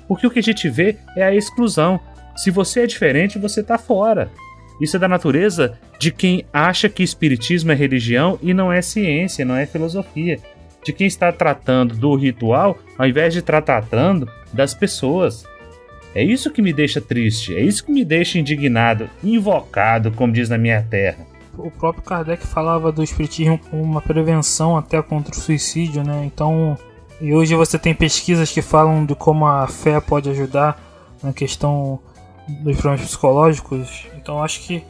[0.08, 2.00] porque o que a gente vê é a exclusão.
[2.34, 4.30] Se você é diferente, você tá fora.
[4.80, 9.44] Isso é da natureza de quem acha que espiritismo é religião e não é ciência,
[9.44, 10.38] não é filosofia.
[10.82, 15.44] De quem está tratando do ritual ao invés de estar tratando das pessoas.
[16.14, 20.48] É isso que me deixa triste, é isso que me deixa indignado, invocado, como diz
[20.48, 21.29] na minha terra.
[21.56, 26.24] O próprio Kardec falava do espiritismo como uma prevenção até contra o suicídio, né?
[26.24, 26.76] Então,
[27.20, 30.80] e hoje você tem pesquisas que falam de como a fé pode ajudar
[31.22, 31.98] na questão
[32.48, 34.06] dos problemas psicológicos.
[34.16, 34.82] Então, acho que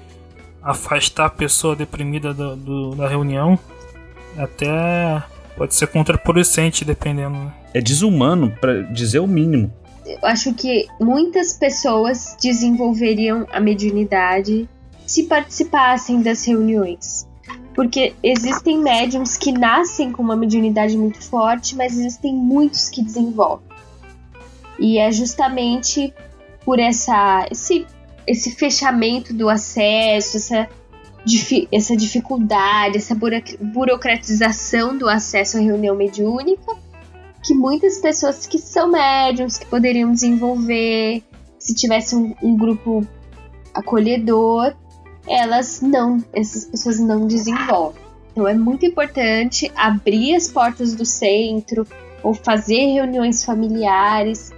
[0.62, 3.58] afastar a pessoa deprimida do, do, da reunião
[4.36, 5.22] até
[5.56, 7.36] pode ser contraproducente, dependendo.
[7.36, 7.52] Né?
[7.74, 9.72] É desumano, para dizer o mínimo
[10.10, 14.68] eu acho que muitas pessoas desenvolveriam a mediunidade
[15.10, 17.28] se participassem das reuniões.
[17.74, 23.66] Porque existem médiums que nascem com uma mediunidade muito forte, mas existem muitos que desenvolvem.
[24.78, 26.14] E é justamente
[26.64, 27.84] por essa, esse,
[28.24, 30.68] esse fechamento do acesso, essa,
[31.72, 33.16] essa dificuldade, essa
[33.60, 36.76] burocratização do acesso à reunião mediúnica,
[37.42, 41.24] que muitas pessoas que são médiums, que poderiam desenvolver,
[41.58, 43.04] se tivesse um, um grupo
[43.74, 44.74] acolhedor,
[45.30, 48.02] elas não, essas pessoas não desenvolvem.
[48.32, 51.86] Então é muito importante abrir as portas do centro
[52.22, 54.52] ou fazer reuniões familiares,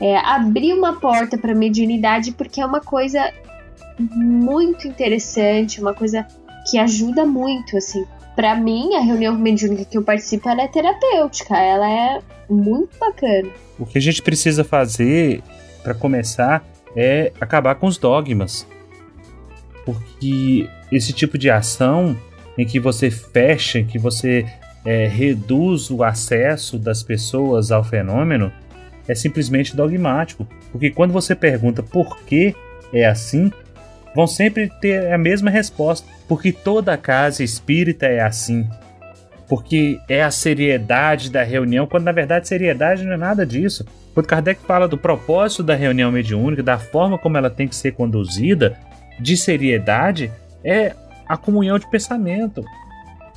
[0.00, 3.32] é, abrir uma porta para mediunidade, porque é uma coisa
[3.98, 6.26] muito interessante, uma coisa
[6.68, 8.04] que ajuda muito, assim,
[8.34, 12.20] para mim, a reunião mediúnica que eu participo ela é terapêutica, ela é
[12.50, 13.48] muito bacana.
[13.78, 15.42] O que a gente precisa fazer
[15.82, 16.62] para começar
[16.94, 18.66] é acabar com os dogmas.
[19.86, 22.14] Porque esse tipo de ação
[22.58, 24.44] em que você fecha, que você
[24.84, 28.52] é, reduz o acesso das pessoas ao fenômeno,
[29.08, 30.46] é simplesmente dogmático.
[30.72, 32.54] Porque quando você pergunta por que
[32.92, 33.50] é assim,
[34.14, 38.68] vão sempre ter a mesma resposta, porque toda casa espírita é assim.
[39.48, 43.86] Porque é a seriedade da reunião, quando na verdade seriedade não é nada disso.
[44.12, 47.92] Quando Kardec fala do propósito da reunião mediúnica, da forma como ela tem que ser
[47.92, 48.76] conduzida,
[49.18, 50.30] de seriedade,
[50.64, 50.94] é
[51.28, 52.64] a comunhão de pensamento.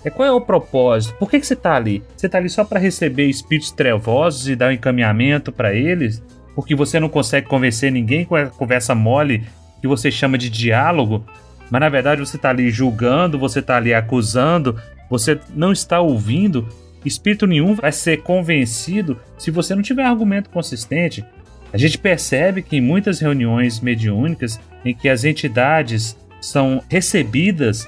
[0.03, 1.15] É qual é o propósito?
[1.17, 2.01] Por que, que você está ali?
[2.15, 6.23] Você está ali só para receber espíritos trevosos e dar um encaminhamento para eles?
[6.55, 9.43] Porque você não consegue convencer ninguém com a conversa mole
[9.81, 11.25] que você chama de diálogo,
[11.69, 16.67] mas na verdade você está ali julgando, você está ali acusando, você não está ouvindo.
[17.05, 21.25] Espírito nenhum vai ser convencido se você não tiver argumento consistente.
[21.71, 27.87] A gente percebe que em muitas reuniões mediúnicas em que as entidades são recebidas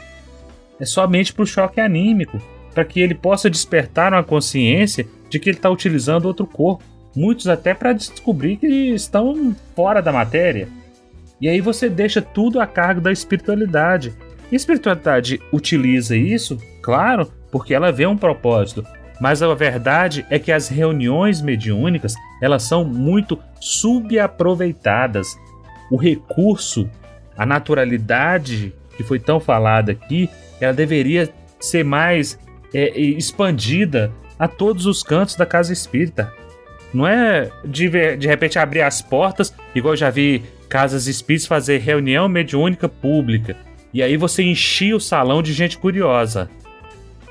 [0.80, 2.42] é somente para o choque anímico,
[2.74, 6.84] para que ele possa despertar uma consciência de que ele está utilizando outro corpo.
[7.16, 10.68] Muitos até para descobrir que estão fora da matéria.
[11.40, 14.14] E aí você deixa tudo a cargo da espiritualidade.
[14.52, 18.84] E a espiritualidade utiliza isso, claro, porque ela vê um propósito.
[19.20, 25.28] Mas a verdade é que as reuniões mediúnicas, elas são muito subaproveitadas.
[25.92, 26.90] O recurso,
[27.38, 30.30] a naturalidade que foi tão falada aqui,
[30.60, 31.30] ela deveria
[31.60, 32.40] ser mais
[32.74, 36.34] é, expandida a todos os cantos da casa espírita.
[36.94, 41.80] Não é de, de repente abrir as portas, igual eu já vi casas espíritas fazer
[41.80, 43.56] reunião mediúnica pública.
[43.94, 46.50] E aí você enchia o salão de gente curiosa.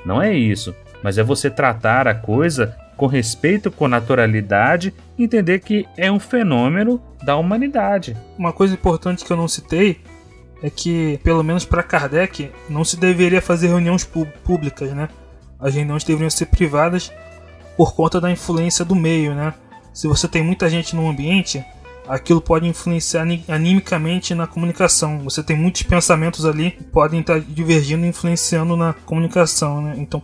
[0.04, 5.88] Não é isso, mas é você tratar a coisa com respeito, com naturalidade, entender que
[5.96, 8.14] é um fenômeno da humanidade.
[8.36, 10.02] Uma coisa importante que eu não citei
[10.62, 14.04] é que, pelo menos para Kardec, não se deveria fazer reuniões
[14.44, 15.08] públicas, né?
[15.58, 17.10] As reuniões deveriam ser privadas
[17.74, 19.54] por conta da influência do meio, né?
[19.94, 21.64] Se você tem muita gente no ambiente,
[22.06, 25.20] aquilo pode influenciar animicamente na comunicação.
[25.20, 29.94] Você tem muitos pensamentos ali que podem estar divergindo e influenciando na comunicação, né?
[29.96, 30.22] Então,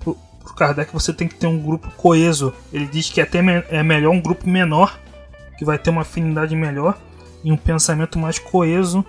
[0.56, 2.52] Kardec você tem que ter um grupo coeso.
[2.72, 3.38] Ele diz que até
[3.68, 4.98] é melhor um grupo menor,
[5.58, 6.98] que vai ter uma afinidade melhor
[7.44, 9.04] e um pensamento mais coeso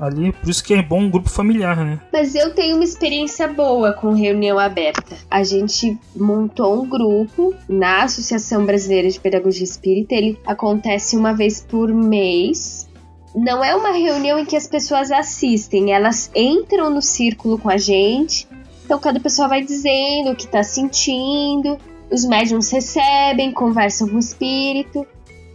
[0.00, 2.00] Ali, por isso que é bom um grupo familiar, né?
[2.10, 5.14] Mas eu tenho uma experiência boa com reunião aberta.
[5.30, 10.14] A gente montou um grupo na Associação Brasileira de Pedagogia Espírita.
[10.14, 12.88] Ele acontece uma vez por mês.
[13.34, 17.76] Não é uma reunião em que as pessoas assistem, elas entram no círculo com a
[17.76, 18.48] gente.
[18.90, 21.78] Então cada pessoa vai dizendo o que está sentindo,
[22.10, 25.06] os médiums recebem, conversam com o espírito.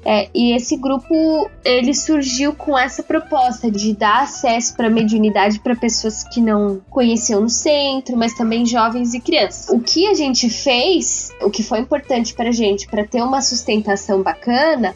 [0.05, 1.13] É, e esse grupo
[1.65, 7.41] ele surgiu com essa proposta de dar acesso para mediunidade para pessoas que não conheciam
[7.41, 9.67] no centro, mas também jovens e crianças.
[9.67, 14.23] O que a gente fez, o que foi importante para gente para ter uma sustentação
[14.23, 14.95] bacana,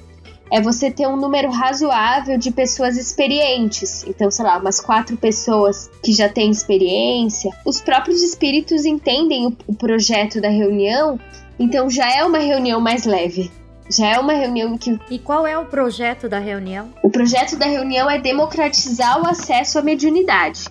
[0.52, 4.04] é você ter um número razoável de pessoas experientes.
[4.08, 7.52] Então, sei lá, umas quatro pessoas que já têm experiência.
[7.66, 11.20] Os próprios espíritos entendem o, o projeto da reunião,
[11.60, 13.52] então já é uma reunião mais leve.
[13.92, 15.00] Já é uma reunião que.
[15.10, 16.94] E qual é o projeto da reunião?
[17.04, 20.66] O projeto da reunião é democratizar o acesso à mediunidade.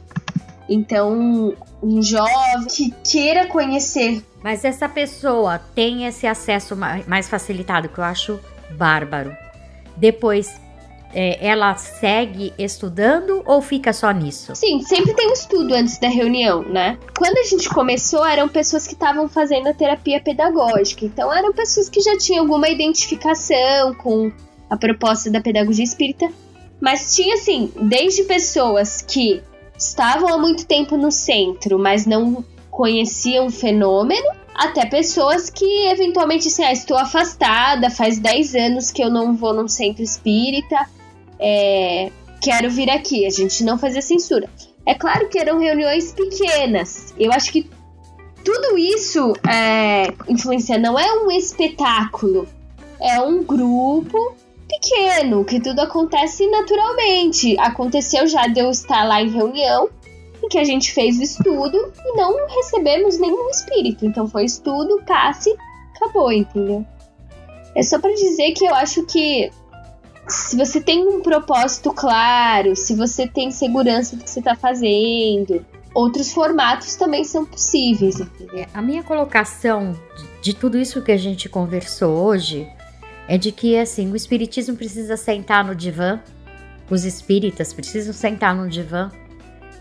[0.68, 4.22] Então, um jovem que queira conhecer.
[4.42, 8.38] Mas essa pessoa tem esse acesso mais facilitado, que eu acho
[8.76, 9.34] bárbaro.
[9.98, 10.60] Depois,
[11.12, 14.54] é, ela segue estudando ou fica só nisso?
[14.54, 16.98] Sim, sempre tem um estudo antes da reunião, né?
[17.16, 21.88] Quando a gente começou, eram pessoas que estavam fazendo a terapia pedagógica, então eram pessoas
[21.88, 24.30] que já tinham alguma identificação com
[24.68, 26.30] a proposta da pedagogia espírita,
[26.80, 29.42] mas tinha assim, desde pessoas que
[29.76, 34.28] estavam há muito tempo no centro, mas não conheciam o fenômeno,
[34.58, 39.54] até pessoas que eventualmente assim, ah, estou afastada, faz 10 anos que eu não vou
[39.54, 40.76] num centro espírita,
[41.38, 43.24] é, quero vir aqui.
[43.24, 44.50] A gente não fazia censura.
[44.84, 47.14] É claro que eram reuniões pequenas.
[47.16, 47.70] Eu acho que
[48.44, 50.76] tudo isso é, influencia.
[50.76, 52.48] Não é um espetáculo,
[53.00, 54.34] é um grupo
[54.68, 57.56] pequeno, que tudo acontece naturalmente.
[57.60, 59.88] Aconteceu já de eu estar lá em reunião,
[60.48, 64.06] que a gente fez o estudo e não recebemos nenhum espírito.
[64.06, 65.54] Então foi estudo, passe,
[65.94, 66.84] acabou, entendeu?
[67.74, 69.50] É só para dizer que eu acho que
[70.26, 75.64] se você tem um propósito claro, se você tem segurança do que você está fazendo,
[75.94, 78.20] outros formatos também são possíveis.
[78.20, 78.66] Entendeu?
[78.74, 79.98] A minha colocação
[80.42, 82.68] de, tudo isso que a gente conversou hoje
[83.26, 86.20] é de que assim o espiritismo precisa sentar no divã,
[86.90, 89.10] os espíritas precisam sentar no divã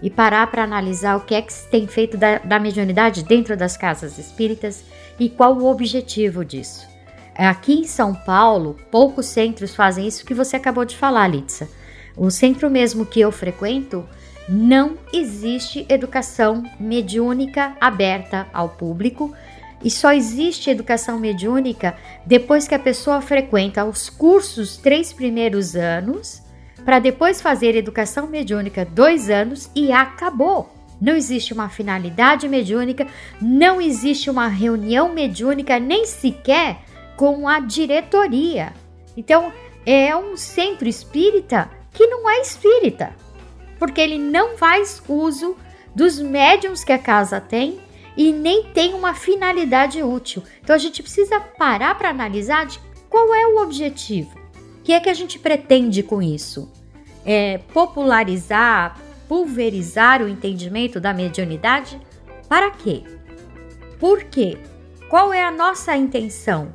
[0.01, 3.57] e parar para analisar o que é que se tem feito da, da mediunidade dentro
[3.57, 4.83] das casas espíritas
[5.19, 6.87] e qual o objetivo disso.
[7.35, 11.69] Aqui em São Paulo, poucos centros fazem isso que você acabou de falar, Litsa.
[12.15, 14.07] O centro mesmo que eu frequento,
[14.49, 19.33] não existe educação mediúnica aberta ao público
[19.83, 21.95] e só existe educação mediúnica
[22.25, 26.41] depois que a pessoa frequenta os cursos três primeiros anos,
[26.88, 30.73] para depois fazer educação mediúnica dois anos e acabou.
[31.01, 33.05] Não existe uma finalidade mediúnica,
[33.41, 36.77] não existe uma reunião mediúnica, nem sequer
[37.17, 38.71] com a diretoria.
[39.17, 39.51] Então,
[39.85, 43.13] é um centro espírita que não é espírita,
[43.77, 45.57] porque ele não faz uso
[45.93, 47.81] dos médiums que a casa tem
[48.15, 50.41] e nem tem uma finalidade útil.
[50.63, 52.79] Então, a gente precisa parar para analisar de
[53.09, 54.39] qual é o objetivo.
[54.79, 56.76] O que é que a gente pretende com isso?
[57.28, 58.97] É popularizar,
[59.28, 61.99] pulverizar o entendimento da mediunidade?
[62.47, 63.03] Para quê?
[63.99, 64.57] Por quê?
[65.09, 66.73] Qual é a nossa intenção?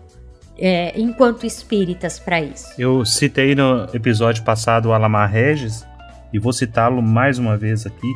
[0.59, 2.68] é, enquanto espíritas para isso.
[2.78, 5.86] Eu citei no episódio passado o Alamar Regis
[6.32, 8.12] e vou citá-lo mais uma vez aqui.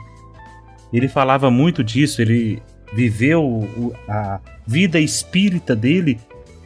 [0.92, 2.62] Ele falava muito disso, ele
[2.94, 6.20] viveu a vida espírita dele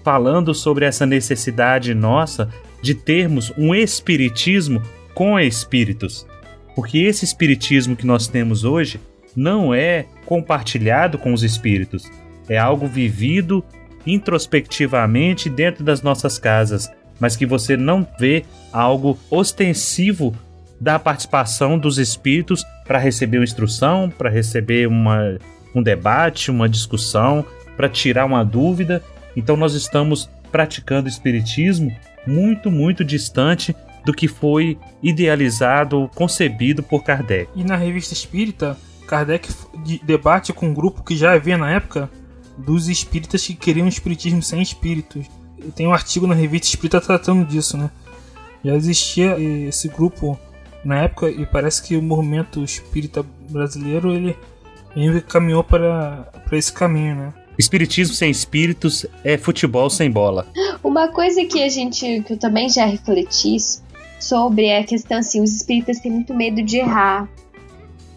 [0.04, 2.48] falando sobre essa necessidade nossa
[2.82, 4.82] de termos um espiritismo
[5.20, 6.26] com espíritos.
[6.74, 8.98] Porque esse espiritismo que nós temos hoje
[9.36, 12.10] não é compartilhado com os espíritos,
[12.48, 13.62] é algo vivido
[14.06, 16.90] introspectivamente dentro das nossas casas,
[17.20, 20.34] mas que você não vê algo ostensivo
[20.80, 25.36] da participação dos espíritos para receber uma instrução, para receber uma,
[25.74, 27.44] um debate, uma discussão,
[27.76, 29.04] para tirar uma dúvida.
[29.36, 31.94] Então nós estamos praticando espiritismo
[32.26, 37.50] muito, muito distante do que foi idealizado, concebido por Kardec.
[37.54, 38.76] E na revista Espírita,
[39.06, 39.48] Kardec
[40.02, 42.10] debate com um grupo que já havia na época
[42.56, 45.26] dos espíritas que queriam um espiritismo sem espíritos.
[45.74, 47.90] Tem um artigo na revista Espírita tratando disso, né?
[48.64, 50.38] Já existia esse grupo
[50.84, 54.36] na época e parece que o movimento espírita brasileiro ele,
[54.94, 57.34] ele caminhou para, para esse caminho, né?
[57.58, 60.46] Espiritismo sem espíritos é futebol sem bola.
[60.82, 63.56] Uma coisa que a gente que eu também já refleti
[64.20, 67.28] sobre a questão assim, os espíritas têm muito medo de errar.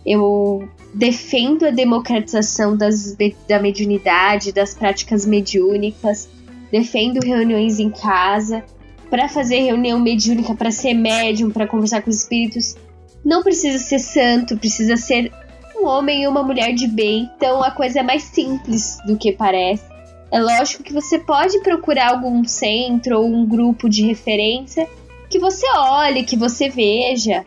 [0.05, 3.15] Eu defendo a democratização das,
[3.47, 6.29] da mediunidade, das práticas mediúnicas,
[6.71, 8.63] defendo reuniões em casa.
[9.09, 12.75] Para fazer reunião mediúnica, para ser médium, para conversar com os espíritos,
[13.23, 15.31] não precisa ser santo, precisa ser
[15.79, 17.29] um homem e uma mulher de bem.
[17.37, 19.83] Então a coisa é mais simples do que parece.
[20.31, 24.89] É lógico que você pode procurar algum centro ou um grupo de referência
[25.33, 27.43] que você olhe, que você veja,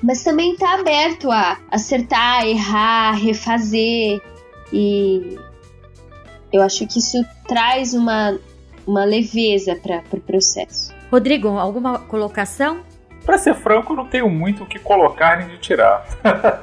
[0.00, 4.22] mas também está aberto a acertar, errar, refazer
[4.72, 5.36] e
[6.52, 8.38] eu acho que isso traz uma,
[8.86, 10.94] uma leveza para o pro processo.
[11.10, 12.82] Rodrigo, alguma colocação?
[13.26, 16.06] Para ser franco, não tenho muito o que colocar nem de tirar.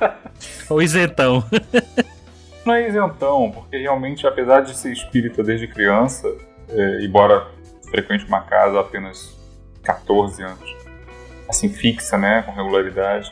[0.71, 1.43] o isentão.
[2.65, 6.33] não é isentão, porque realmente, apesar de ser espírita desde criança,
[6.69, 7.51] é, embora
[7.89, 9.40] frequente uma casa apenas
[9.83, 10.75] 14 anos,
[11.49, 13.31] assim, fixa, né, com regularidade,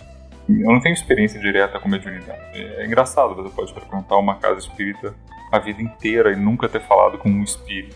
[0.50, 2.42] eu não tenho experiência direta com mediunidade.
[2.54, 5.14] É, engraçado, você pode frequentar uma casa espírita
[5.52, 7.96] a vida inteira e nunca ter falado com um espírito.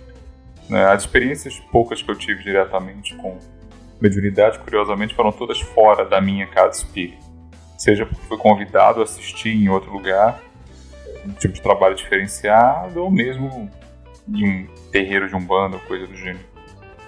[0.69, 0.85] Né?
[0.85, 3.37] As experiências poucas que eu tive diretamente com
[4.01, 7.23] mediunidade, curiosamente, foram todas fora da minha casa espírita.
[7.77, 10.41] Seja porque fui convidado a assistir em outro lugar,
[11.25, 13.69] um tipo de trabalho diferenciado, ou mesmo
[14.27, 16.52] em um terreiro de umbanda ou coisa do gênero.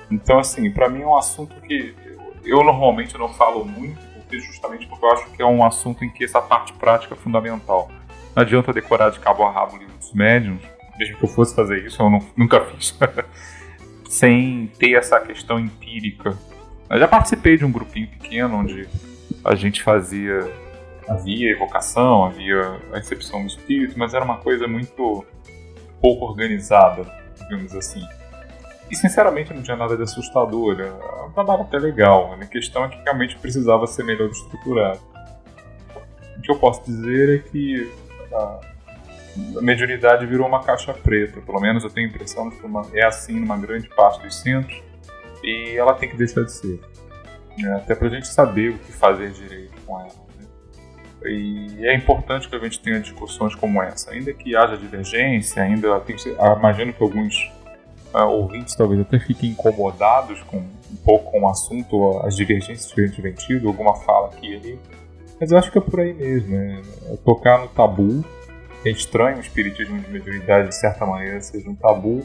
[0.10, 1.95] Então, assim, para mim é um assunto que
[2.43, 6.10] eu normalmente não falo muito, porque justamente porque eu acho que é um assunto em
[6.10, 7.89] que essa parte prática é fundamental.
[8.36, 10.62] Não adianta decorar de cabo a rabo o livro dos médiums,
[10.97, 12.97] mesmo que eu fosse fazer isso, eu não, nunca fiz,
[14.10, 16.38] sem ter essa questão empírica.
[16.89, 18.88] Eu já participei de um grupinho pequeno onde
[19.43, 20.39] a gente fazia
[21.08, 25.26] havia evocação, havia a recepção do espírito, mas era uma coisa muito
[26.01, 27.06] pouco organizada,
[27.39, 28.06] digamos assim.
[28.90, 32.34] E sinceramente não tinha nada de assustador, era um trabalho até legal.
[32.34, 35.00] A questão é que realmente precisava ser melhor estruturado.
[36.38, 37.92] O que eu posso dizer é que
[38.32, 38.60] a,
[39.58, 42.86] a mediunidade virou uma caixa preta, pelo menos eu tenho a impressão de que uma,
[42.94, 44.84] é assim numa grande parte dos centros,
[45.44, 46.80] e ela tem que deixar de ser.
[47.58, 47.76] Né?
[47.76, 50.10] Até pra gente saber o que fazer direito com ela.
[50.38, 50.48] Né?
[51.32, 56.00] E é importante que a gente tenha discussões como essa, ainda que haja divergência, ainda
[56.02, 56.16] tem,
[56.58, 57.55] imagino que alguns
[58.16, 63.01] uh, ouvintes talvez até fiquem incomodados com um pouco com o assunto, as divergências que
[63.01, 64.80] a gente vem tido, alguma fala aqui e ali.
[65.39, 68.24] Mas eu acho que é por aí mesmo, é, é tocar no tabu.
[68.86, 72.24] É estranho o espiritismo de mediunidade, de certa maneira, seja um tabu.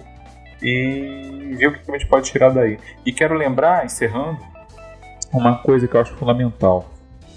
[0.63, 2.79] E ver o que a gente pode tirar daí.
[3.05, 4.39] E quero lembrar, encerrando,
[5.33, 6.91] uma coisa que eu acho fundamental.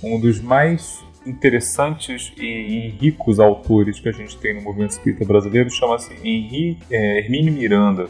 [0.03, 5.69] Um dos mais interessantes e, ricos autores que a gente tem no movimento espírita brasileiro
[5.69, 8.09] chama-se Henri, é, Miranda.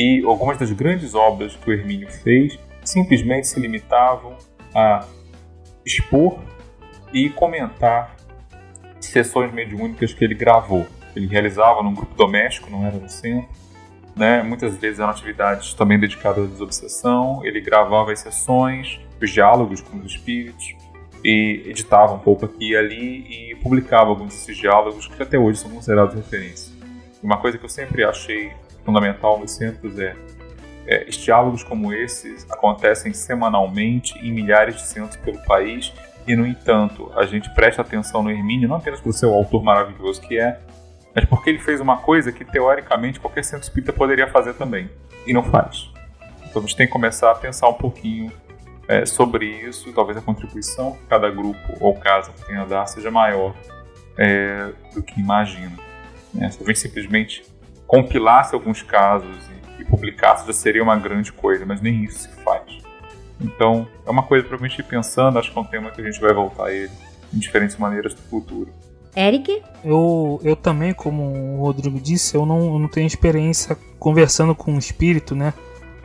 [0.00, 4.34] E algumas das grandes obras que o Hermínio fez simplesmente se limitavam
[4.74, 5.04] a
[5.84, 6.38] expor
[7.12, 8.16] e comentar
[8.98, 10.86] sessões mediúnicas que ele gravou.
[11.14, 13.50] Ele realizava num grupo doméstico, não era no centro.
[14.16, 14.42] Né?
[14.42, 17.44] Muitas vezes eram atividades também dedicadas à desobsessão.
[17.44, 20.74] Ele gravava as sessões, os diálogos com os espíritos,
[21.22, 25.58] e editava um pouco aqui e ali e publicava alguns desses diálogos que até hoje
[25.58, 26.72] são considerados referência.
[27.22, 28.50] Uma coisa que eu sempre achei
[28.84, 30.16] fundamental nos centros é,
[30.86, 35.92] é diálogos como esses acontecem semanalmente em milhares de centros pelo país
[36.26, 39.62] e, no entanto, a gente presta atenção no Hermínio não apenas por ser o autor
[39.62, 40.60] maravilhoso que é,
[41.14, 44.88] mas porque ele fez uma coisa que, teoricamente, qualquer centro espírita poderia fazer também,
[45.26, 45.90] e não faz.
[46.48, 48.32] Então a gente tem que começar a pensar um pouquinho
[48.88, 53.10] é, sobre isso, talvez a contribuição que cada grupo ou casa tenha a dar seja
[53.10, 53.54] maior
[54.18, 55.76] é, do que imagina.
[56.34, 56.46] Né?
[56.46, 57.44] A gente simplesmente
[57.90, 59.36] compilasse alguns casos
[59.76, 62.62] e, e publicasse, já seria uma grande coisa, mas nem isso se faz.
[63.40, 66.00] Então, é uma coisa para a gente ir pensando, acho que é um tema que
[66.00, 66.92] a gente vai voltar a ele
[67.34, 68.72] em diferentes maneiras do futuro.
[69.16, 69.60] Eric?
[69.84, 71.24] Eu, eu também, como
[71.56, 75.52] o Rodrigo disse, eu não, eu não tenho experiência conversando com o espírito, né?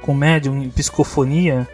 [0.01, 1.67] Com médium, em psicofonia,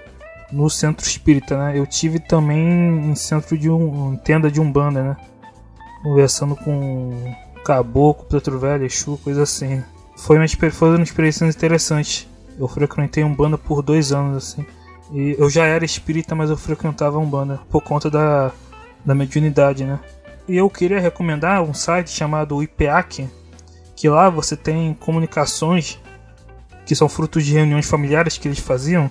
[0.51, 1.80] no centro espírita, né?
[1.80, 4.14] Eu tive também em centro de um.
[4.14, 5.18] Em tenda de umbanda, né?
[6.03, 7.34] Conversando com
[7.64, 9.82] caboclo, preto velho, exu, coisa assim.
[10.22, 12.30] Foi uma, foi uma experiência interessante.
[12.59, 14.63] Eu frequentei umbanda por dois anos, assim.
[15.11, 18.51] E eu já era espírita, mas eu frequentava umbanda por conta da,
[19.03, 19.99] da mediunidade, né?
[20.47, 23.28] E eu queria recomendar um site chamado IPEAC,
[23.95, 25.99] que lá você tem comunicações
[26.86, 29.09] que são frutos de reuniões familiares que eles faziam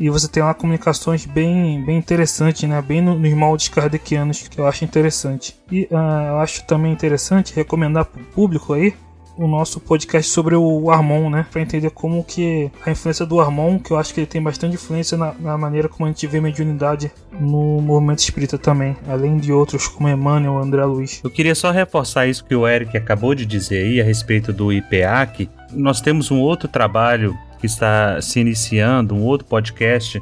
[0.00, 2.80] e você tem lá comunicações bem, bem interessantes, né?
[2.80, 5.60] Bem no, nos moldes kardecianos, que eu acho interessante.
[5.70, 8.94] E uh, eu acho também interessante recomendar para o público aí
[9.38, 11.46] o nosso podcast sobre o Armon, né?
[11.50, 14.74] Pra entender como que a influência do Armon, que eu acho que ele tem bastante
[14.74, 19.52] influência na, na maneira como a gente vê mediunidade no movimento espírita também, além de
[19.52, 21.20] outros como Emmanuel André Luiz.
[21.22, 24.72] Eu queria só reforçar isso que o Eric acabou de dizer aí a respeito do
[24.72, 25.48] IPAC.
[25.72, 30.20] Nós temos um outro trabalho que está se iniciando, um outro podcast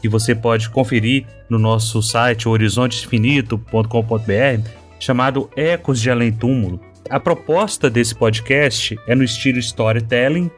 [0.00, 6.93] que você pode conferir no nosso site horizontesfinito.com.br, chamado Ecos de Além Túmulo.
[7.10, 10.50] A proposta desse podcast é no estilo storytelling,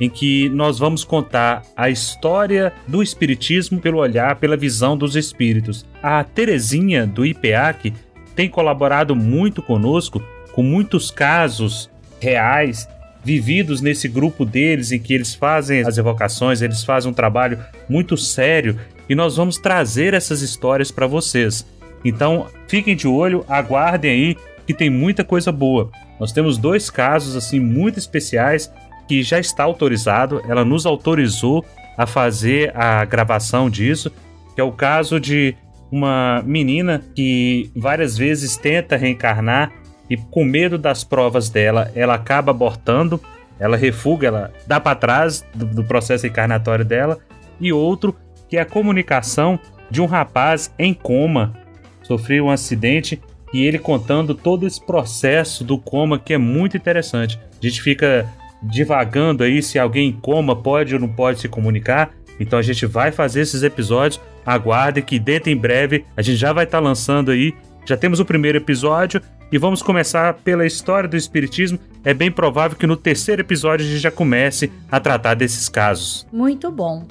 [0.00, 5.86] em que nós vamos contar a história do espiritismo pelo olhar, pela visão dos espíritos.
[6.02, 7.92] A Terezinha do IPEAC
[8.34, 11.90] tem colaborado muito conosco com muitos casos
[12.20, 12.88] reais
[13.24, 18.16] vividos nesse grupo deles, em que eles fazem as evocações, eles fazem um trabalho muito
[18.16, 18.78] sério
[19.08, 21.64] e nós vamos trazer essas histórias para vocês.
[22.04, 24.36] Então, fiquem de olho, aguardem aí
[24.66, 25.90] que tem muita coisa boa.
[26.18, 28.72] Nós temos dois casos assim muito especiais
[29.06, 31.64] que já está autorizado, ela nos autorizou
[31.96, 34.10] a fazer a gravação disso,
[34.54, 35.54] que é o caso de
[35.90, 39.70] uma menina que várias vezes tenta reencarnar
[40.08, 43.20] e com medo das provas dela, ela acaba abortando,
[43.58, 47.18] ela refuga, ela dá para trás do, do, processo encarnatório dela,
[47.60, 48.14] e outro
[48.48, 49.58] que é a comunicação
[49.90, 51.54] de um rapaz em coma,
[52.02, 53.20] sofreu um acidente
[53.54, 57.38] e ele contando todo esse processo do coma que é muito interessante.
[57.62, 58.28] A gente fica
[58.60, 62.10] divagando aí se alguém em coma pode ou não pode se comunicar.
[62.40, 64.20] Então a gente vai fazer esses episódios.
[64.44, 67.54] Aguarde que dentro em breve a gente já vai estar tá lançando aí.
[67.86, 71.78] Já temos o primeiro episódio e vamos começar pela história do Espiritismo.
[72.02, 76.26] É bem provável que no terceiro episódio a gente já comece a tratar desses casos.
[76.32, 77.06] Muito bom.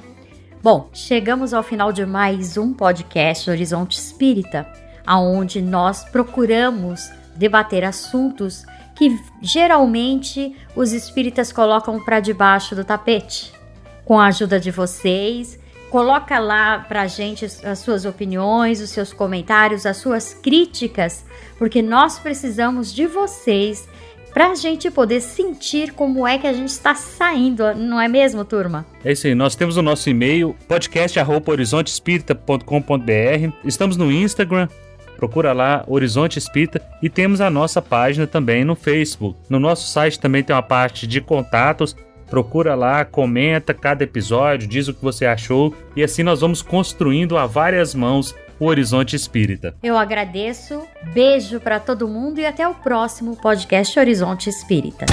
[0.62, 4.66] Bom, chegamos ao final de mais um podcast Horizonte Espírita,
[5.06, 13.52] aonde nós procuramos debater assuntos que geralmente os espíritas colocam para debaixo do tapete.
[14.04, 15.58] Com a ajuda de vocês,
[15.94, 21.24] Coloca lá pra gente as suas opiniões, os seus comentários, as suas críticas,
[21.56, 23.88] porque nós precisamos de vocês
[24.32, 28.44] para a gente poder sentir como é que a gente está saindo, não é mesmo,
[28.44, 28.84] turma?
[29.04, 34.66] É isso aí, nós temos o nosso e-mail, podcast.horizontespírita.com.br, estamos no Instagram,
[35.24, 39.38] procura lá Horizonte Espírita e temos a nossa página também no Facebook.
[39.48, 41.96] No nosso site também tem uma parte de contatos,
[42.26, 47.36] Procura lá, comenta cada episódio, diz o que você achou e assim nós vamos construindo
[47.36, 49.74] a várias mãos o Horizonte Espírita.
[49.82, 55.04] Eu agradeço, beijo para todo mundo e até o próximo podcast Horizonte Espírita.